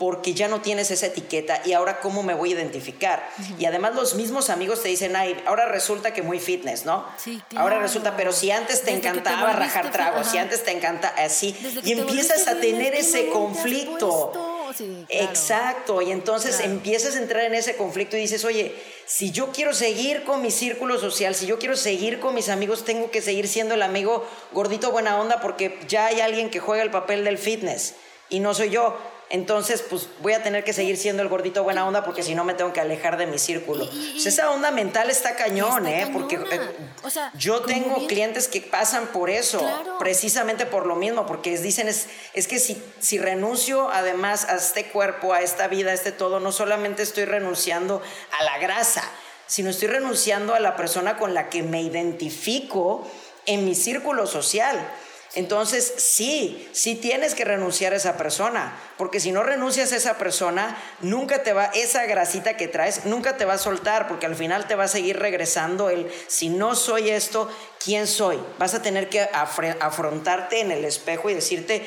[0.00, 3.22] porque ya no tienes esa etiqueta y ahora cómo me voy a identificar.
[3.58, 7.04] Y además los mismos amigos te dicen, ay, ahora resulta que muy fitness, ¿no?
[7.18, 11.54] Sí, Ahora resulta, pero si antes te encantaba rajar tragos, si antes te encanta así,
[11.84, 14.32] y empiezas a tener ese conflicto.
[15.10, 18.74] Exacto, y entonces empiezas a entrar en ese conflicto y dices, oye,
[19.04, 22.86] si yo quiero seguir con mi círculo social, si yo quiero seguir con mis amigos,
[22.86, 26.82] tengo que seguir siendo el amigo gordito buena onda porque ya hay alguien que juega
[26.82, 27.96] el papel del fitness
[28.30, 28.96] y no soy yo
[29.30, 32.44] entonces pues voy a tener que seguir siendo el gordito buena onda porque si no
[32.44, 33.88] me tengo que alejar de mi círculo.
[33.88, 36.10] Pues, esa onda mental está cañón, ¿eh?
[36.12, 36.60] Porque eh,
[37.34, 39.64] yo tengo clientes que pasan por eso,
[40.00, 44.88] precisamente por lo mismo, porque dicen es, es que si, si renuncio además a este
[44.88, 48.02] cuerpo, a esta vida, a este todo, no solamente estoy renunciando
[48.36, 49.08] a la grasa,
[49.46, 53.08] sino estoy renunciando a la persona con la que me identifico
[53.46, 54.76] en mi círculo social.
[55.34, 60.18] Entonces, sí, sí tienes que renunciar a esa persona, porque si no renuncias a esa
[60.18, 64.34] persona, nunca te va, esa grasita que traes, nunca te va a soltar, porque al
[64.34, 68.40] final te va a seguir regresando el, si no soy esto, ¿quién soy?
[68.58, 71.86] Vas a tener que afrontarte en el espejo y decirte,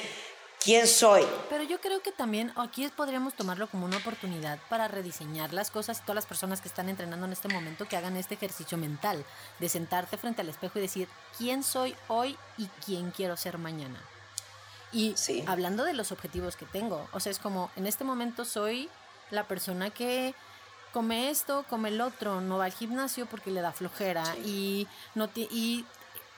[0.63, 1.23] ¿Quién soy?
[1.49, 5.99] Pero yo creo que también aquí podríamos tomarlo como una oportunidad para rediseñar las cosas
[5.99, 9.25] y todas las personas que están entrenando en este momento que hagan este ejercicio mental
[9.59, 13.99] de sentarte frente al espejo y decir quién soy hoy y quién quiero ser mañana.
[14.93, 15.15] Y
[15.47, 18.89] hablando de los objetivos que tengo, o sea, es como en este momento soy
[19.31, 20.33] la persona que
[20.93, 25.29] come esto, come el otro, no va al gimnasio porque le da flojera y no
[25.35, 25.83] y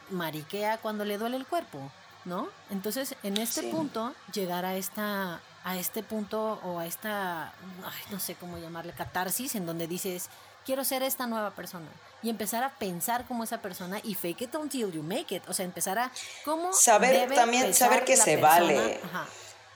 [0.09, 1.91] mariquea cuando le duele el cuerpo.
[2.25, 2.49] ¿No?
[2.69, 7.51] Entonces, en este punto, llegar a esta a este punto o a esta,
[8.11, 10.29] no sé cómo llamarle, catarsis, en donde dices,
[10.63, 11.87] quiero ser esta nueva persona.
[12.21, 15.41] Y empezar a pensar como esa persona y fake it until you make it.
[15.47, 16.11] O sea, empezar a
[16.43, 16.71] cómo...
[16.71, 18.99] Saber también, saber que se vale.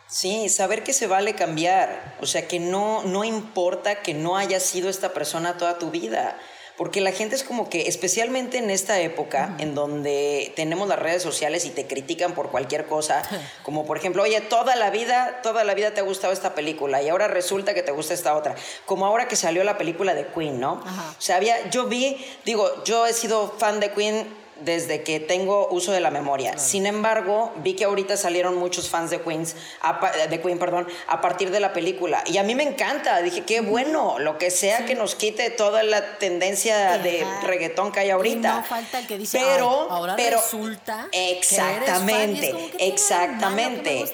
[0.08, 2.18] Sí, saber que se vale cambiar.
[2.22, 6.38] O sea, que no, no importa que no haya sido esta persona toda tu vida
[6.80, 11.22] porque la gente es como que, especialmente en esta época, en donde tenemos las redes
[11.22, 13.22] sociales y te critican por cualquier cosa,
[13.64, 17.02] como por ejemplo, oye, toda la vida, toda la vida te ha gustado esta película
[17.04, 18.56] y ahora resulta que te gusta esta otra,
[18.86, 20.76] como ahora que salió la película de Queen, ¿no?
[20.76, 25.68] O sea, había, yo vi, digo, yo he sido fan de Queen desde que tengo
[25.72, 26.58] uso de la memoria.
[26.58, 29.56] Sin embargo, vi que ahorita salieron muchos fans de Queens,
[30.30, 32.24] de Queen, perdón, a partir de la película.
[32.26, 33.22] Y a mí me encanta.
[33.22, 38.02] Dije, qué bueno, lo que sea que nos quite toda la tendencia de reggaetón que
[38.02, 38.58] hay ahorita.
[38.58, 41.08] no falta el que dice, pero, ahora pero, resulta.
[41.12, 44.06] Exactamente, exactamente.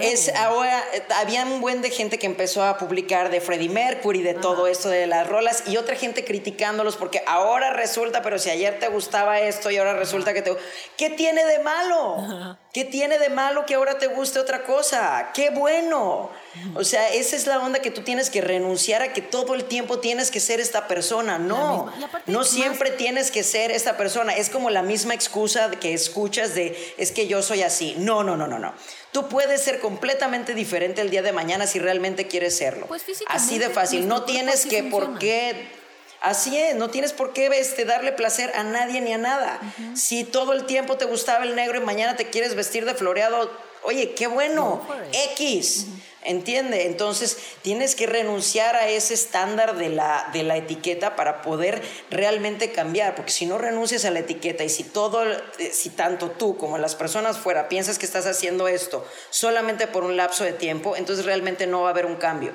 [0.00, 0.82] Es, ahora,
[1.16, 4.88] había un buen de gente que empezó a publicar de Freddie Mercury, de todo esto
[4.88, 9.40] de las rolas, y otra gente criticándolos porque ahora resulta, pero si ayer te gustaba
[9.40, 10.56] esto y ahora resulta que te...
[10.96, 12.56] ¿Qué tiene de malo?
[12.72, 15.30] ¿Qué tiene de malo que ahora te guste otra cosa?
[15.34, 16.30] ¡Qué bueno!
[16.74, 19.64] O sea, esa es la onda que tú tienes que renunciar a que todo el
[19.64, 21.38] tiempo tienes que ser esta persona.
[21.38, 21.92] No,
[22.26, 24.34] no siempre tienes que ser esta persona.
[24.36, 27.94] Es como la misma excusa que escuchas de es que yo soy así.
[27.98, 28.72] No, no, no, no, no.
[29.12, 32.86] Tú puedes ser completamente diferente el día de mañana si realmente quieres serlo.
[32.86, 34.08] Pues así de fácil.
[34.08, 35.81] No tienes que por qué
[36.22, 39.60] Así es, no tienes por qué este, darle placer a nadie ni a nada.
[39.94, 43.50] Si todo el tiempo te gustaba el negro y mañana te quieres vestir de floreado,
[43.82, 44.86] oye, qué bueno,
[45.34, 45.86] X.
[46.24, 46.86] ¿Entiende?
[46.86, 52.70] Entonces tienes que renunciar a ese estándar de la, de la etiqueta para poder realmente
[52.70, 56.56] cambiar, porque si no renuncias a la etiqueta y si todo, eh, si tanto tú
[56.56, 60.94] como las personas fuera piensas que estás haciendo esto solamente por un lapso de tiempo,
[60.94, 62.52] entonces realmente no va a haber un cambio.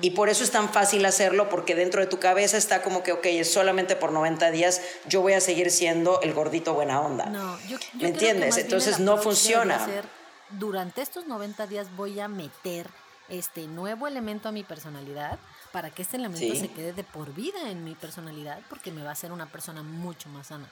[0.00, 3.12] Y por eso es tan fácil hacerlo, porque dentro de tu cabeza está como que,
[3.12, 7.26] ok, es solamente por 90 días, yo voy a seguir siendo el gordito buena onda.
[7.26, 8.56] No, yo, ¿Me entiendes?
[8.56, 9.86] Entonces no funciona.
[10.50, 12.88] durante estos 90 días voy a meter
[13.28, 15.38] este nuevo elemento a mi personalidad
[15.72, 19.10] para que este elemento se quede de por vida en mi personalidad, porque me va
[19.10, 20.70] a hacer una persona mucho más sana.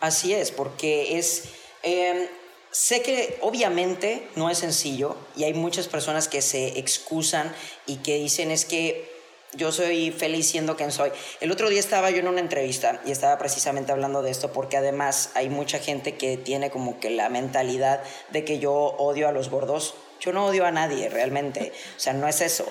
[0.00, 1.44] Así es, porque es...
[1.82, 2.26] Em,
[2.72, 7.54] Sé que obviamente no es sencillo y hay muchas personas que se excusan
[7.86, 9.12] y que dicen es que
[9.52, 11.12] yo soy feliz siendo quien soy.
[11.42, 14.78] El otro día estaba yo en una entrevista y estaba precisamente hablando de esto porque
[14.78, 19.32] además hay mucha gente que tiene como que la mentalidad de que yo odio a
[19.32, 19.94] los gordos.
[20.18, 22.64] Yo no odio a nadie realmente, o sea, no es eso.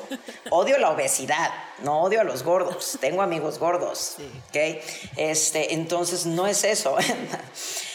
[0.50, 1.52] Odio la obesidad,
[1.84, 2.98] no odio a los gordos.
[3.02, 4.16] Tengo amigos gordos,
[4.50, 4.82] ¿ok?
[5.18, 6.96] Este, entonces no es eso.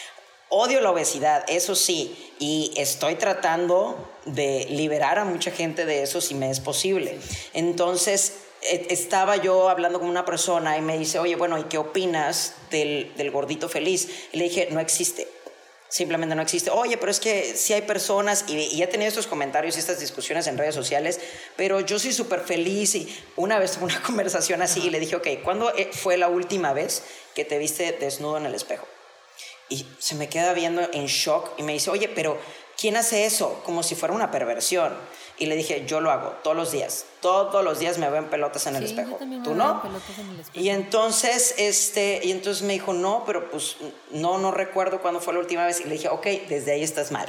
[0.49, 6.21] Odio la obesidad, eso sí, y estoy tratando de liberar a mucha gente de eso
[6.21, 7.19] si me es posible.
[7.53, 11.77] Entonces, e, estaba yo hablando con una persona y me dice, oye, bueno, ¿y qué
[11.77, 14.07] opinas del, gordito feliz?
[14.31, 15.27] Y le dije, no existe.
[15.89, 16.69] Simplemente no existe.
[16.69, 19.99] Oye, pero es que sí hay personas, y, y he tenido estos comentarios y estas
[19.99, 21.19] discusiones en redes sociales,
[21.57, 22.95] pero yo soy súper feliz.
[22.95, 26.29] Y una vez tuve una conversación así y le dije, ok, ¿cuándo eh, fue la
[26.29, 27.03] última vez
[27.35, 28.87] que te viste desnudo en el espejo?
[29.69, 32.37] Y se me queda viendo en shock y me dice, oye, pero
[32.77, 33.61] ¿quién hace eso?
[33.65, 34.95] Como si fuera una perversión.
[35.39, 37.05] Y le dije, yo lo hago todos los días.
[37.21, 39.19] Todos los días me veo en pelotas en el espejo.
[39.43, 39.81] ¿Tú no?
[40.53, 43.77] Y entonces, este, y entonces me dijo, no, pero pues
[44.11, 45.79] no, no recuerdo cuándo fue la última vez.
[45.81, 47.27] Y le dije, ok, desde ahí estás mal.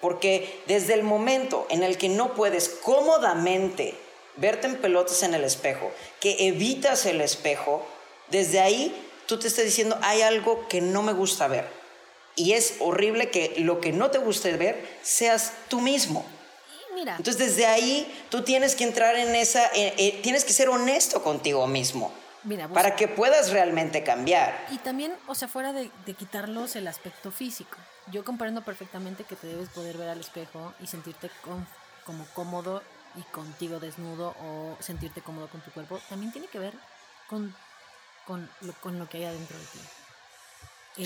[0.00, 3.94] Porque desde el momento en el que no puedes cómodamente
[4.36, 7.84] verte en pelotas en el espejo, que evitas el espejo,
[8.28, 11.68] desde ahí tú te estás diciendo, hay algo que no me gusta ver.
[12.34, 16.26] Y es horrible que lo que no te guste ver seas tú mismo.
[16.94, 17.14] Mira.
[17.16, 19.70] Entonces desde ahí tú tienes que entrar en esa,
[20.22, 22.12] tienes que ser honesto contigo mismo.
[22.42, 24.66] Mira, para que puedas realmente cambiar.
[24.72, 27.76] Y también, o sea, fuera de, quitarlos el aspecto físico.
[28.10, 31.30] Yo comprendo perfectamente que te debes poder ver al espejo y sentirte
[32.04, 32.82] como cómodo
[33.14, 36.00] y contigo desnudo o sentirte cómodo con tu cuerpo.
[36.08, 36.74] También tiene que ver
[37.28, 37.54] con
[38.26, 39.80] con lo, con lo que hay adentro de ti.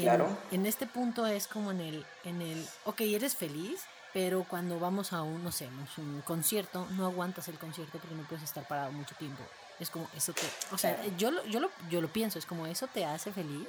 [0.00, 0.36] Claro.
[0.50, 5.12] En, este punto es como en el, en el, ok, eres feliz, pero cuando vamos
[5.12, 8.92] a un, no sé, un concierto, no aguantas el concierto porque no puedes estar parado
[8.92, 9.42] mucho tiempo.
[9.78, 10.42] Es como, eso te,
[10.72, 13.66] o sea, yo lo, yo lo, yo lo pienso, es como, eso te hace feliz.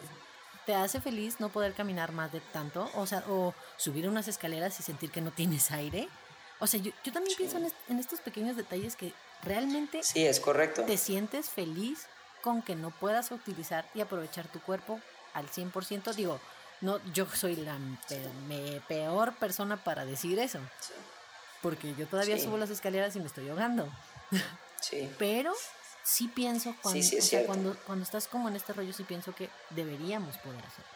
[0.65, 4.79] Te hace feliz no poder caminar más de tanto, o sea, o subir unas escaleras
[4.79, 6.09] y sentir que no tienes aire.
[6.59, 10.39] O sea, yo, yo también pienso en, en, estos pequeños detalles que realmente sí, es
[10.39, 10.83] correcto.
[10.83, 12.07] te sientes feliz
[12.45, 15.01] con que no puedas utilizar y aprovechar tu cuerpo
[15.33, 16.13] al 100%.
[16.13, 16.39] Digo,
[16.79, 17.75] no, yo soy la
[18.87, 20.59] peor persona para decir eso.
[21.63, 23.89] Porque yo todavía subo las escaleras y me estoy ahogando.
[24.79, 25.09] Sí.
[25.17, 25.53] Pero
[26.03, 27.01] sí pienso cuando,
[27.47, 30.91] cuando, cuando estás como en este rollo, sí pienso que deberíamos poder hacerlo.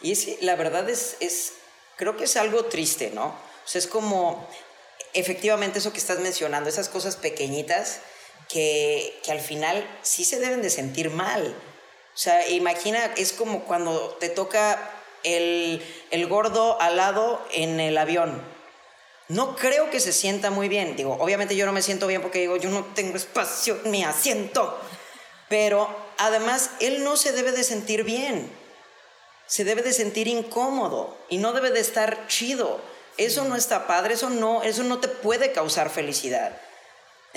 [0.00, 1.52] Y la verdad es, es,
[1.96, 3.26] creo que es algo triste, ¿no?
[3.26, 4.48] O sea, es como,
[5.12, 8.00] efectivamente eso que estás mencionando, esas cosas pequeñitas
[8.48, 11.54] que, que al final sí se deben de sentir mal.
[12.14, 14.90] O sea, imagina, es como cuando te toca
[15.22, 18.42] el, el gordo al lado en el avión.
[19.28, 20.96] No creo que se sienta muy bien.
[20.96, 24.02] Digo, obviamente yo no me siento bien porque digo, yo no tengo espacio en mi
[24.02, 24.78] asiento.
[25.48, 28.50] Pero además, él no se debe de sentir bien.
[29.46, 32.80] Se debe de sentir incómodo y no debe de estar chido.
[33.16, 36.58] Eso no está padre, eso no, eso no te puede causar felicidad.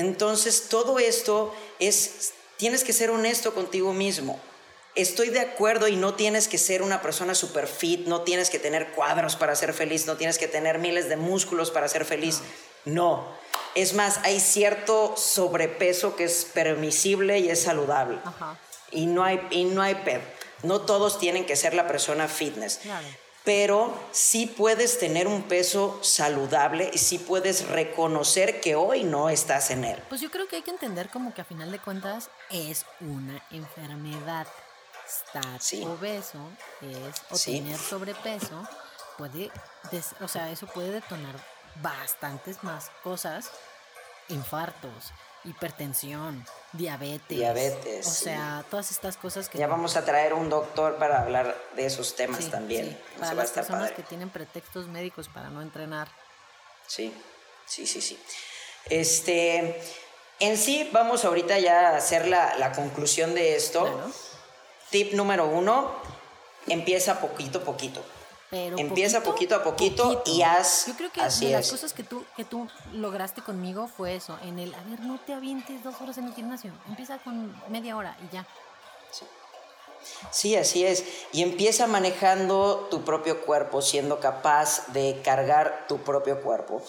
[0.02, 4.40] Entonces, todo esto es, tienes que ser honesto contigo mismo.
[4.96, 8.60] Estoy de acuerdo y no tienes que ser una persona super fit, no tienes que
[8.60, 12.42] tener cuadros para ser feliz, no tienes que tener miles de músculos para ser feliz.
[12.84, 13.28] No.
[13.76, 18.18] Es más, hay cierto sobrepeso que es permisible y es saludable.
[18.92, 20.22] Y no hay, y no hay pedo.
[20.64, 22.80] No todos tienen que ser la persona fitness.
[23.44, 29.72] Pero sí puedes tener un peso saludable y sí puedes reconocer que hoy no estás
[29.72, 30.02] en él.
[30.10, 33.44] Pues yo creo que hay que entender como que a final de cuentas es una
[33.50, 34.48] enfermedad.
[35.08, 36.40] Estar obeso
[36.82, 38.66] es, o tener sobrepeso,
[39.18, 39.52] puede,
[40.22, 41.36] o sea, eso puede detonar
[41.82, 43.52] bastantes más cosas,
[44.30, 45.12] infartos,
[45.44, 47.38] hipertensión, diabetes.
[47.38, 48.08] Diabetes.
[48.08, 49.58] O sea, todas estas cosas que...
[49.58, 53.00] Ya vamos a traer un doctor para hablar de esos temas también.
[53.20, 56.10] Para las personas que tienen pretextos médicos para no entrenar.
[56.88, 57.14] Sí,
[57.66, 58.20] sí, sí, sí.
[58.90, 59.82] Este,
[60.40, 64.12] en sí, vamos ahorita ya a hacer la, la conclusión de esto.
[64.90, 65.96] Tip número uno,
[66.68, 68.04] empieza poquito a poquito.
[68.52, 70.86] Empieza poquito, a poquito, y haz.
[70.88, 74.60] Yo creo que de las cosas que tú, que tú lograste conmigo fue eso, en
[74.60, 78.18] el, a ver, no te avientes dos horas en el gimnasio, empieza con media hora
[78.24, 78.46] y ya.
[79.12, 79.26] Sí.
[80.32, 81.04] Sí, así es.
[81.32, 86.82] Y empieza manejando tu propio cuerpo, siendo capaz de cargar tu propio cuerpo.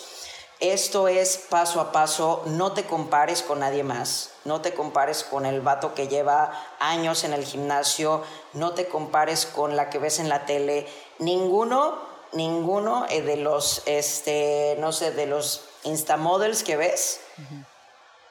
[0.61, 5.45] Esto es paso a paso, no te compares con nadie más, no te compares con
[5.45, 10.21] el vato que lleva años en el gimnasio, no te compares con la que ves
[10.21, 10.87] en la tele,
[11.23, 11.99] ninguno,
[12.33, 17.21] ninguno eh, de los, este, no sé, de los instamodels que ves,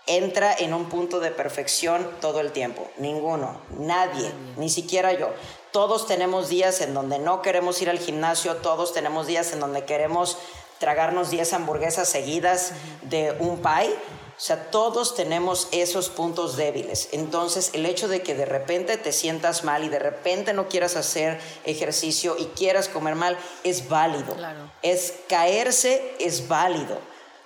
[0.07, 5.29] entra en un punto de perfección todo el tiempo, ninguno, nadie, ni siquiera yo.
[5.71, 9.85] Todos tenemos días en donde no queremos ir al gimnasio, todos tenemos días en donde
[9.85, 10.37] queremos
[10.79, 12.73] tragarnos 10 hamburguesas seguidas
[13.03, 13.95] de un pie.
[14.41, 17.09] O sea, todos tenemos esos puntos débiles.
[17.11, 20.95] Entonces, el hecho de que de repente te sientas mal y de repente no quieras
[20.95, 24.35] hacer ejercicio y quieras comer mal es válido.
[24.81, 26.97] Es caerse es válido.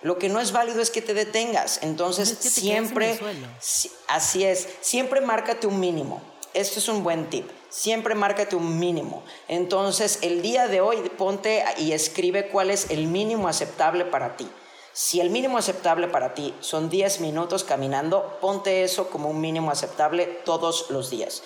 [0.03, 1.79] Lo que no es válido es que te detengas.
[1.81, 3.19] Entonces, siempre,
[4.07, 6.21] así es, siempre márcate un mínimo.
[6.53, 9.25] Esto es un buen tip siempre márcate un mínimo.
[9.49, 14.47] Entonces, el día de hoy ponte y escribe cuál es el mínimo aceptable para ti.
[14.97, 19.69] Si el mínimo aceptable para ti son 10 minutos caminando, ponte eso como un mínimo
[19.69, 21.43] aceptable todos los días.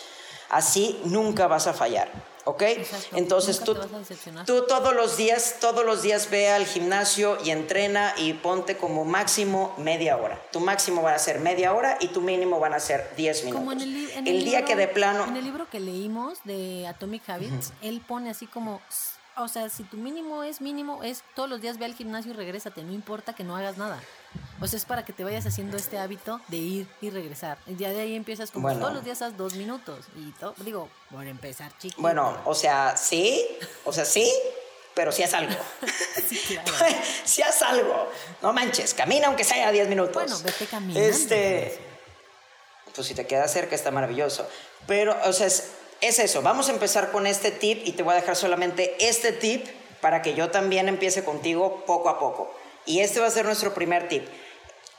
[0.49, 2.09] Así nunca vas a fallar.
[2.45, 2.63] ¿ok?
[3.13, 3.75] Entonces tú,
[4.45, 9.03] tú todos los días, todos los días ve al gimnasio y entrena y ponte como
[9.03, 10.39] máximo media hora.
[10.51, 13.59] Tu máximo va a ser media hora y tu mínimo van a ser 10 minutos.
[13.59, 15.25] Como en el, día que de plano...
[15.25, 18.79] En el libro que leímos de Atomic Habits, él pone así como
[19.41, 22.35] o sea, si tu mínimo es mínimo, es todos los días ve al gimnasio y
[22.35, 24.01] regrésate, no importa que no hagas nada.
[24.61, 27.57] O sea, es para que te vayas haciendo este hábito de ir y regresar.
[27.65, 30.05] El día de ahí empiezas como todos los días haz dos minutos.
[30.15, 30.33] Y
[30.63, 32.01] digo, por empezar, chico.
[32.01, 33.45] Bueno, o sea, sí,
[33.85, 34.31] o sea, sí,
[34.93, 35.55] pero si haz algo.
[36.27, 36.71] sí, claro.
[37.23, 38.09] si haz algo.
[38.41, 40.13] No manches, camina aunque sea 10 minutos.
[40.13, 40.99] Bueno, vete caminando.
[40.99, 41.79] Este,
[42.93, 44.47] pues si te queda cerca está maravilloso.
[44.85, 45.71] Pero, o sea, es,
[46.01, 46.41] es eso.
[46.41, 49.67] Vamos a empezar con este tip y te voy a dejar solamente este tip
[50.01, 52.51] para que yo también empiece contigo poco a poco.
[52.85, 54.27] Y este va a ser nuestro primer tip.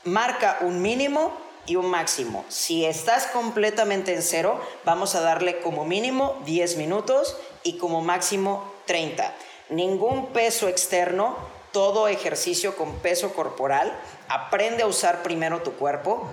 [0.03, 1.33] Marca un mínimo
[1.65, 2.45] y un máximo.
[2.49, 8.71] Si estás completamente en cero, vamos a darle como mínimo 10 minutos y como máximo
[8.85, 9.33] 30.
[9.69, 11.37] ningún peso externo,
[11.71, 13.97] todo ejercicio con peso corporal.
[14.27, 16.27] Aprende a usar primero tu cuerpo.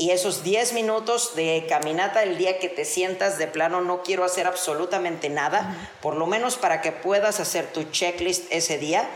[0.00, 4.24] Y esos 10 minutos de caminata el día que te sientas de plano, no quiero
[4.24, 9.06] hacer absolutamente nada, por lo menos para que puedas hacer tu checklist ese día,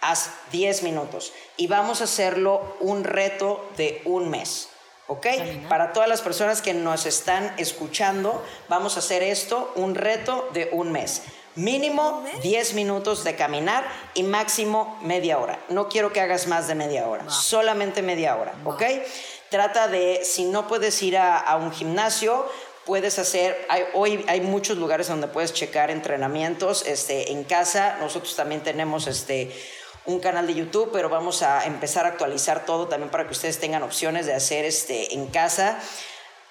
[0.00, 1.32] haz 10 minutos.
[1.56, 4.68] Y vamos a hacerlo un reto de un mes.
[5.06, 5.28] ¿Ok?
[5.68, 10.70] Para todas las personas que nos están escuchando, vamos a hacer esto, un reto de
[10.72, 11.22] un mes.
[11.54, 13.84] Mínimo 10 minutos de caminar
[14.14, 15.60] y máximo media hora.
[15.68, 18.82] No quiero que hagas más de media hora, solamente media hora, ¿ok?
[19.52, 22.50] Trata de, si no puedes ir a, un gimnasio,
[22.86, 27.98] puedes hacer, hoy hay muchos lugares donde puedes checar entrenamientos este, en casa.
[28.00, 29.54] Nosotros también tenemos este,
[30.06, 33.60] un canal de YouTube, pero vamos a empezar a actualizar todo también para que ustedes
[33.60, 35.78] tengan opciones de hacer este, en casa.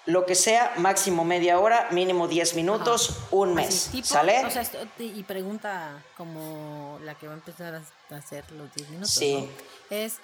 [0.06, 3.90] Lo que sea, máximo media hora, mínimo 10 minutos, un mes.
[4.04, 4.46] ¿Sale?
[4.46, 4.64] O sea,
[5.00, 9.12] y pregunta como la que va a empezar a hacer los 10 minutos.
[9.12, 9.50] Sí.
[9.90, 10.18] Es,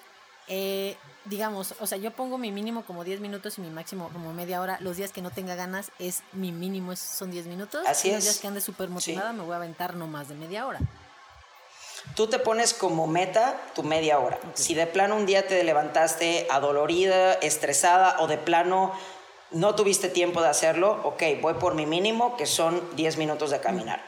[0.46, 4.32] eh, digamos, o sea, yo pongo mi mínimo como 10 minutos y mi máximo como
[4.32, 4.78] media hora.
[4.80, 7.86] Los días que no tenga ganas es mi mínimo son 10 minutos.
[7.86, 10.34] Así y Los días que ande súper motivada me voy a aventar no más de
[10.34, 10.80] media hora.
[12.14, 14.38] Tú te pones como meta tu media hora.
[14.54, 18.92] Si de plano un día te levantaste adolorida, estresada o de plano
[19.50, 23.60] no tuviste tiempo de hacerlo, ok, voy por mi mínimo, que son 10 minutos de
[23.60, 24.02] caminar.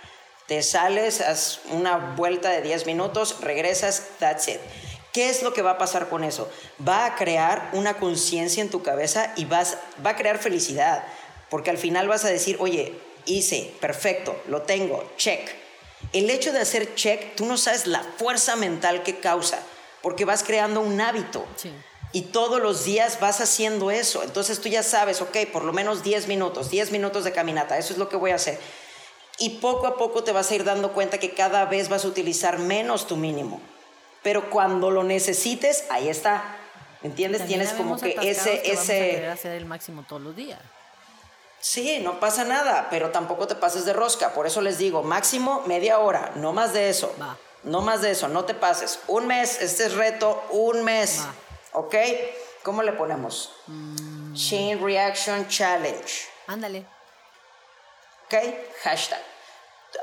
[0.46, 4.60] Te sales, haz una vuelta de 10 minutos, regresas, that's it.
[5.12, 6.48] ¿Qué es lo que va a pasar con eso?
[6.86, 11.04] Va a crear una conciencia en tu cabeza y vas, va a crear felicidad,
[11.48, 12.94] porque al final vas a decir, oye,
[13.26, 15.50] hice, perfecto, lo tengo, check.
[16.12, 19.58] El hecho de hacer check, tú no sabes la fuerza mental que causa,
[20.00, 21.44] porque vas creando un hábito.
[22.12, 24.22] Y todos los días vas haciendo eso.
[24.24, 27.92] Entonces tú ya sabes, ok, por lo menos 10 minutos, 10 minutos de caminata, eso
[27.92, 28.58] es lo que voy a hacer.
[29.38, 32.08] Y poco a poco te vas a ir dando cuenta que cada vez vas a
[32.08, 33.60] utilizar menos tu mínimo
[34.22, 36.56] pero cuando lo necesites, ahí está.
[37.02, 37.46] ¿Me entiendes?
[37.46, 38.60] Tienes como que ese...
[38.62, 39.26] Que ese...
[39.26, 40.60] a hacer el máximo todos los días.
[41.60, 44.32] Sí, no pasa nada, pero tampoco te pases de rosca.
[44.32, 47.14] Por eso les digo, máximo media hora, no más de eso.
[47.20, 47.36] Va.
[47.62, 49.00] No más de eso, no te pases.
[49.06, 51.20] Un mes, este es reto, un mes.
[51.20, 51.80] Va.
[51.80, 51.94] ¿Ok?
[52.62, 53.54] ¿Cómo le ponemos?
[53.66, 54.34] Mm.
[54.34, 56.12] Chain Reaction Challenge.
[56.46, 56.86] Ándale.
[58.26, 58.34] ¿Ok?
[58.82, 59.20] Hashtag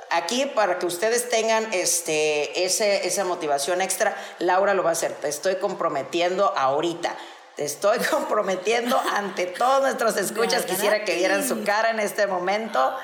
[0.10, 5.14] aquí para que ustedes tengan este, ese, esa motivación extra, Laura lo va a hacer.
[5.14, 7.16] Te estoy comprometiendo ahorita.
[7.56, 10.66] Te estoy comprometiendo ante todos nuestros escuchas.
[10.66, 12.96] Quisiera que vieran su cara en este momento.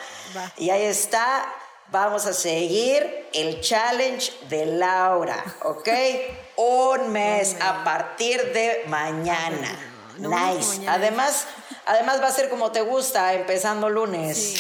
[0.58, 1.46] Y ahí está.
[1.92, 5.90] Vamos a seguir el challenge de Laura, ¿ok?
[6.56, 9.78] Un mes a partir de mañana.
[10.18, 10.88] nice.
[10.88, 11.46] Además,
[11.86, 14.56] además va a ser como te gusta, empezando lunes.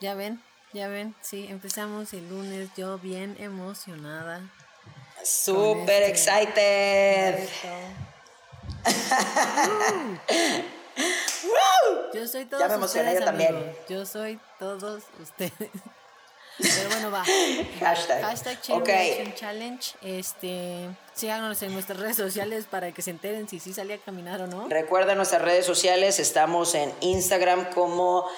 [0.00, 0.42] Ya ven.
[0.72, 4.42] Ya ven, sí, empezamos el lunes, yo bien emocionada.
[5.24, 7.48] Super este excited.
[12.12, 13.76] yo soy todos ya me emocioné ustedes, yo también.
[13.88, 15.52] Yo soy todos ustedes.
[16.58, 17.24] Pero bueno, va.
[17.80, 18.20] Hashtag.
[18.20, 19.32] Hashtag okay.
[19.36, 19.94] Challenge.
[20.02, 24.42] Este, síganos en nuestras redes sociales para que se enteren si sí salía a caminar
[24.42, 24.68] o no.
[24.68, 26.18] Recuerda nuestras redes sociales.
[26.18, 28.28] Estamos en Instagram como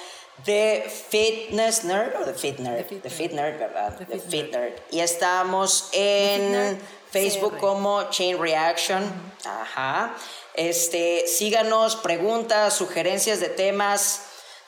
[0.45, 3.03] The Fitness Nerd o The Fit Nerd.
[3.03, 3.97] The Fit, Nerd, ¿verdad?
[3.97, 4.75] The, Fit, Nerd.
[4.91, 6.81] Y estamos en
[7.11, 9.03] Facebook como Chain Reaction.
[9.45, 10.15] Ajá.
[10.55, 14.23] Este, síganos, preguntas, sugerencias de temas,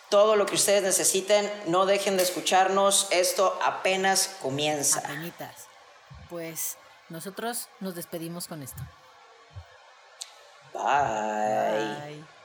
[0.08, 1.50] todo lo que ustedes necesiten.
[1.66, 3.08] No dejen de escucharnos.
[3.10, 5.00] Esto apenas comienza.
[5.00, 5.68] Apenitas.
[6.28, 6.76] Pues
[7.08, 8.80] nosotros nos despedimos con esto.
[10.72, 12.16] Bye.
[12.16, 12.41] Bye.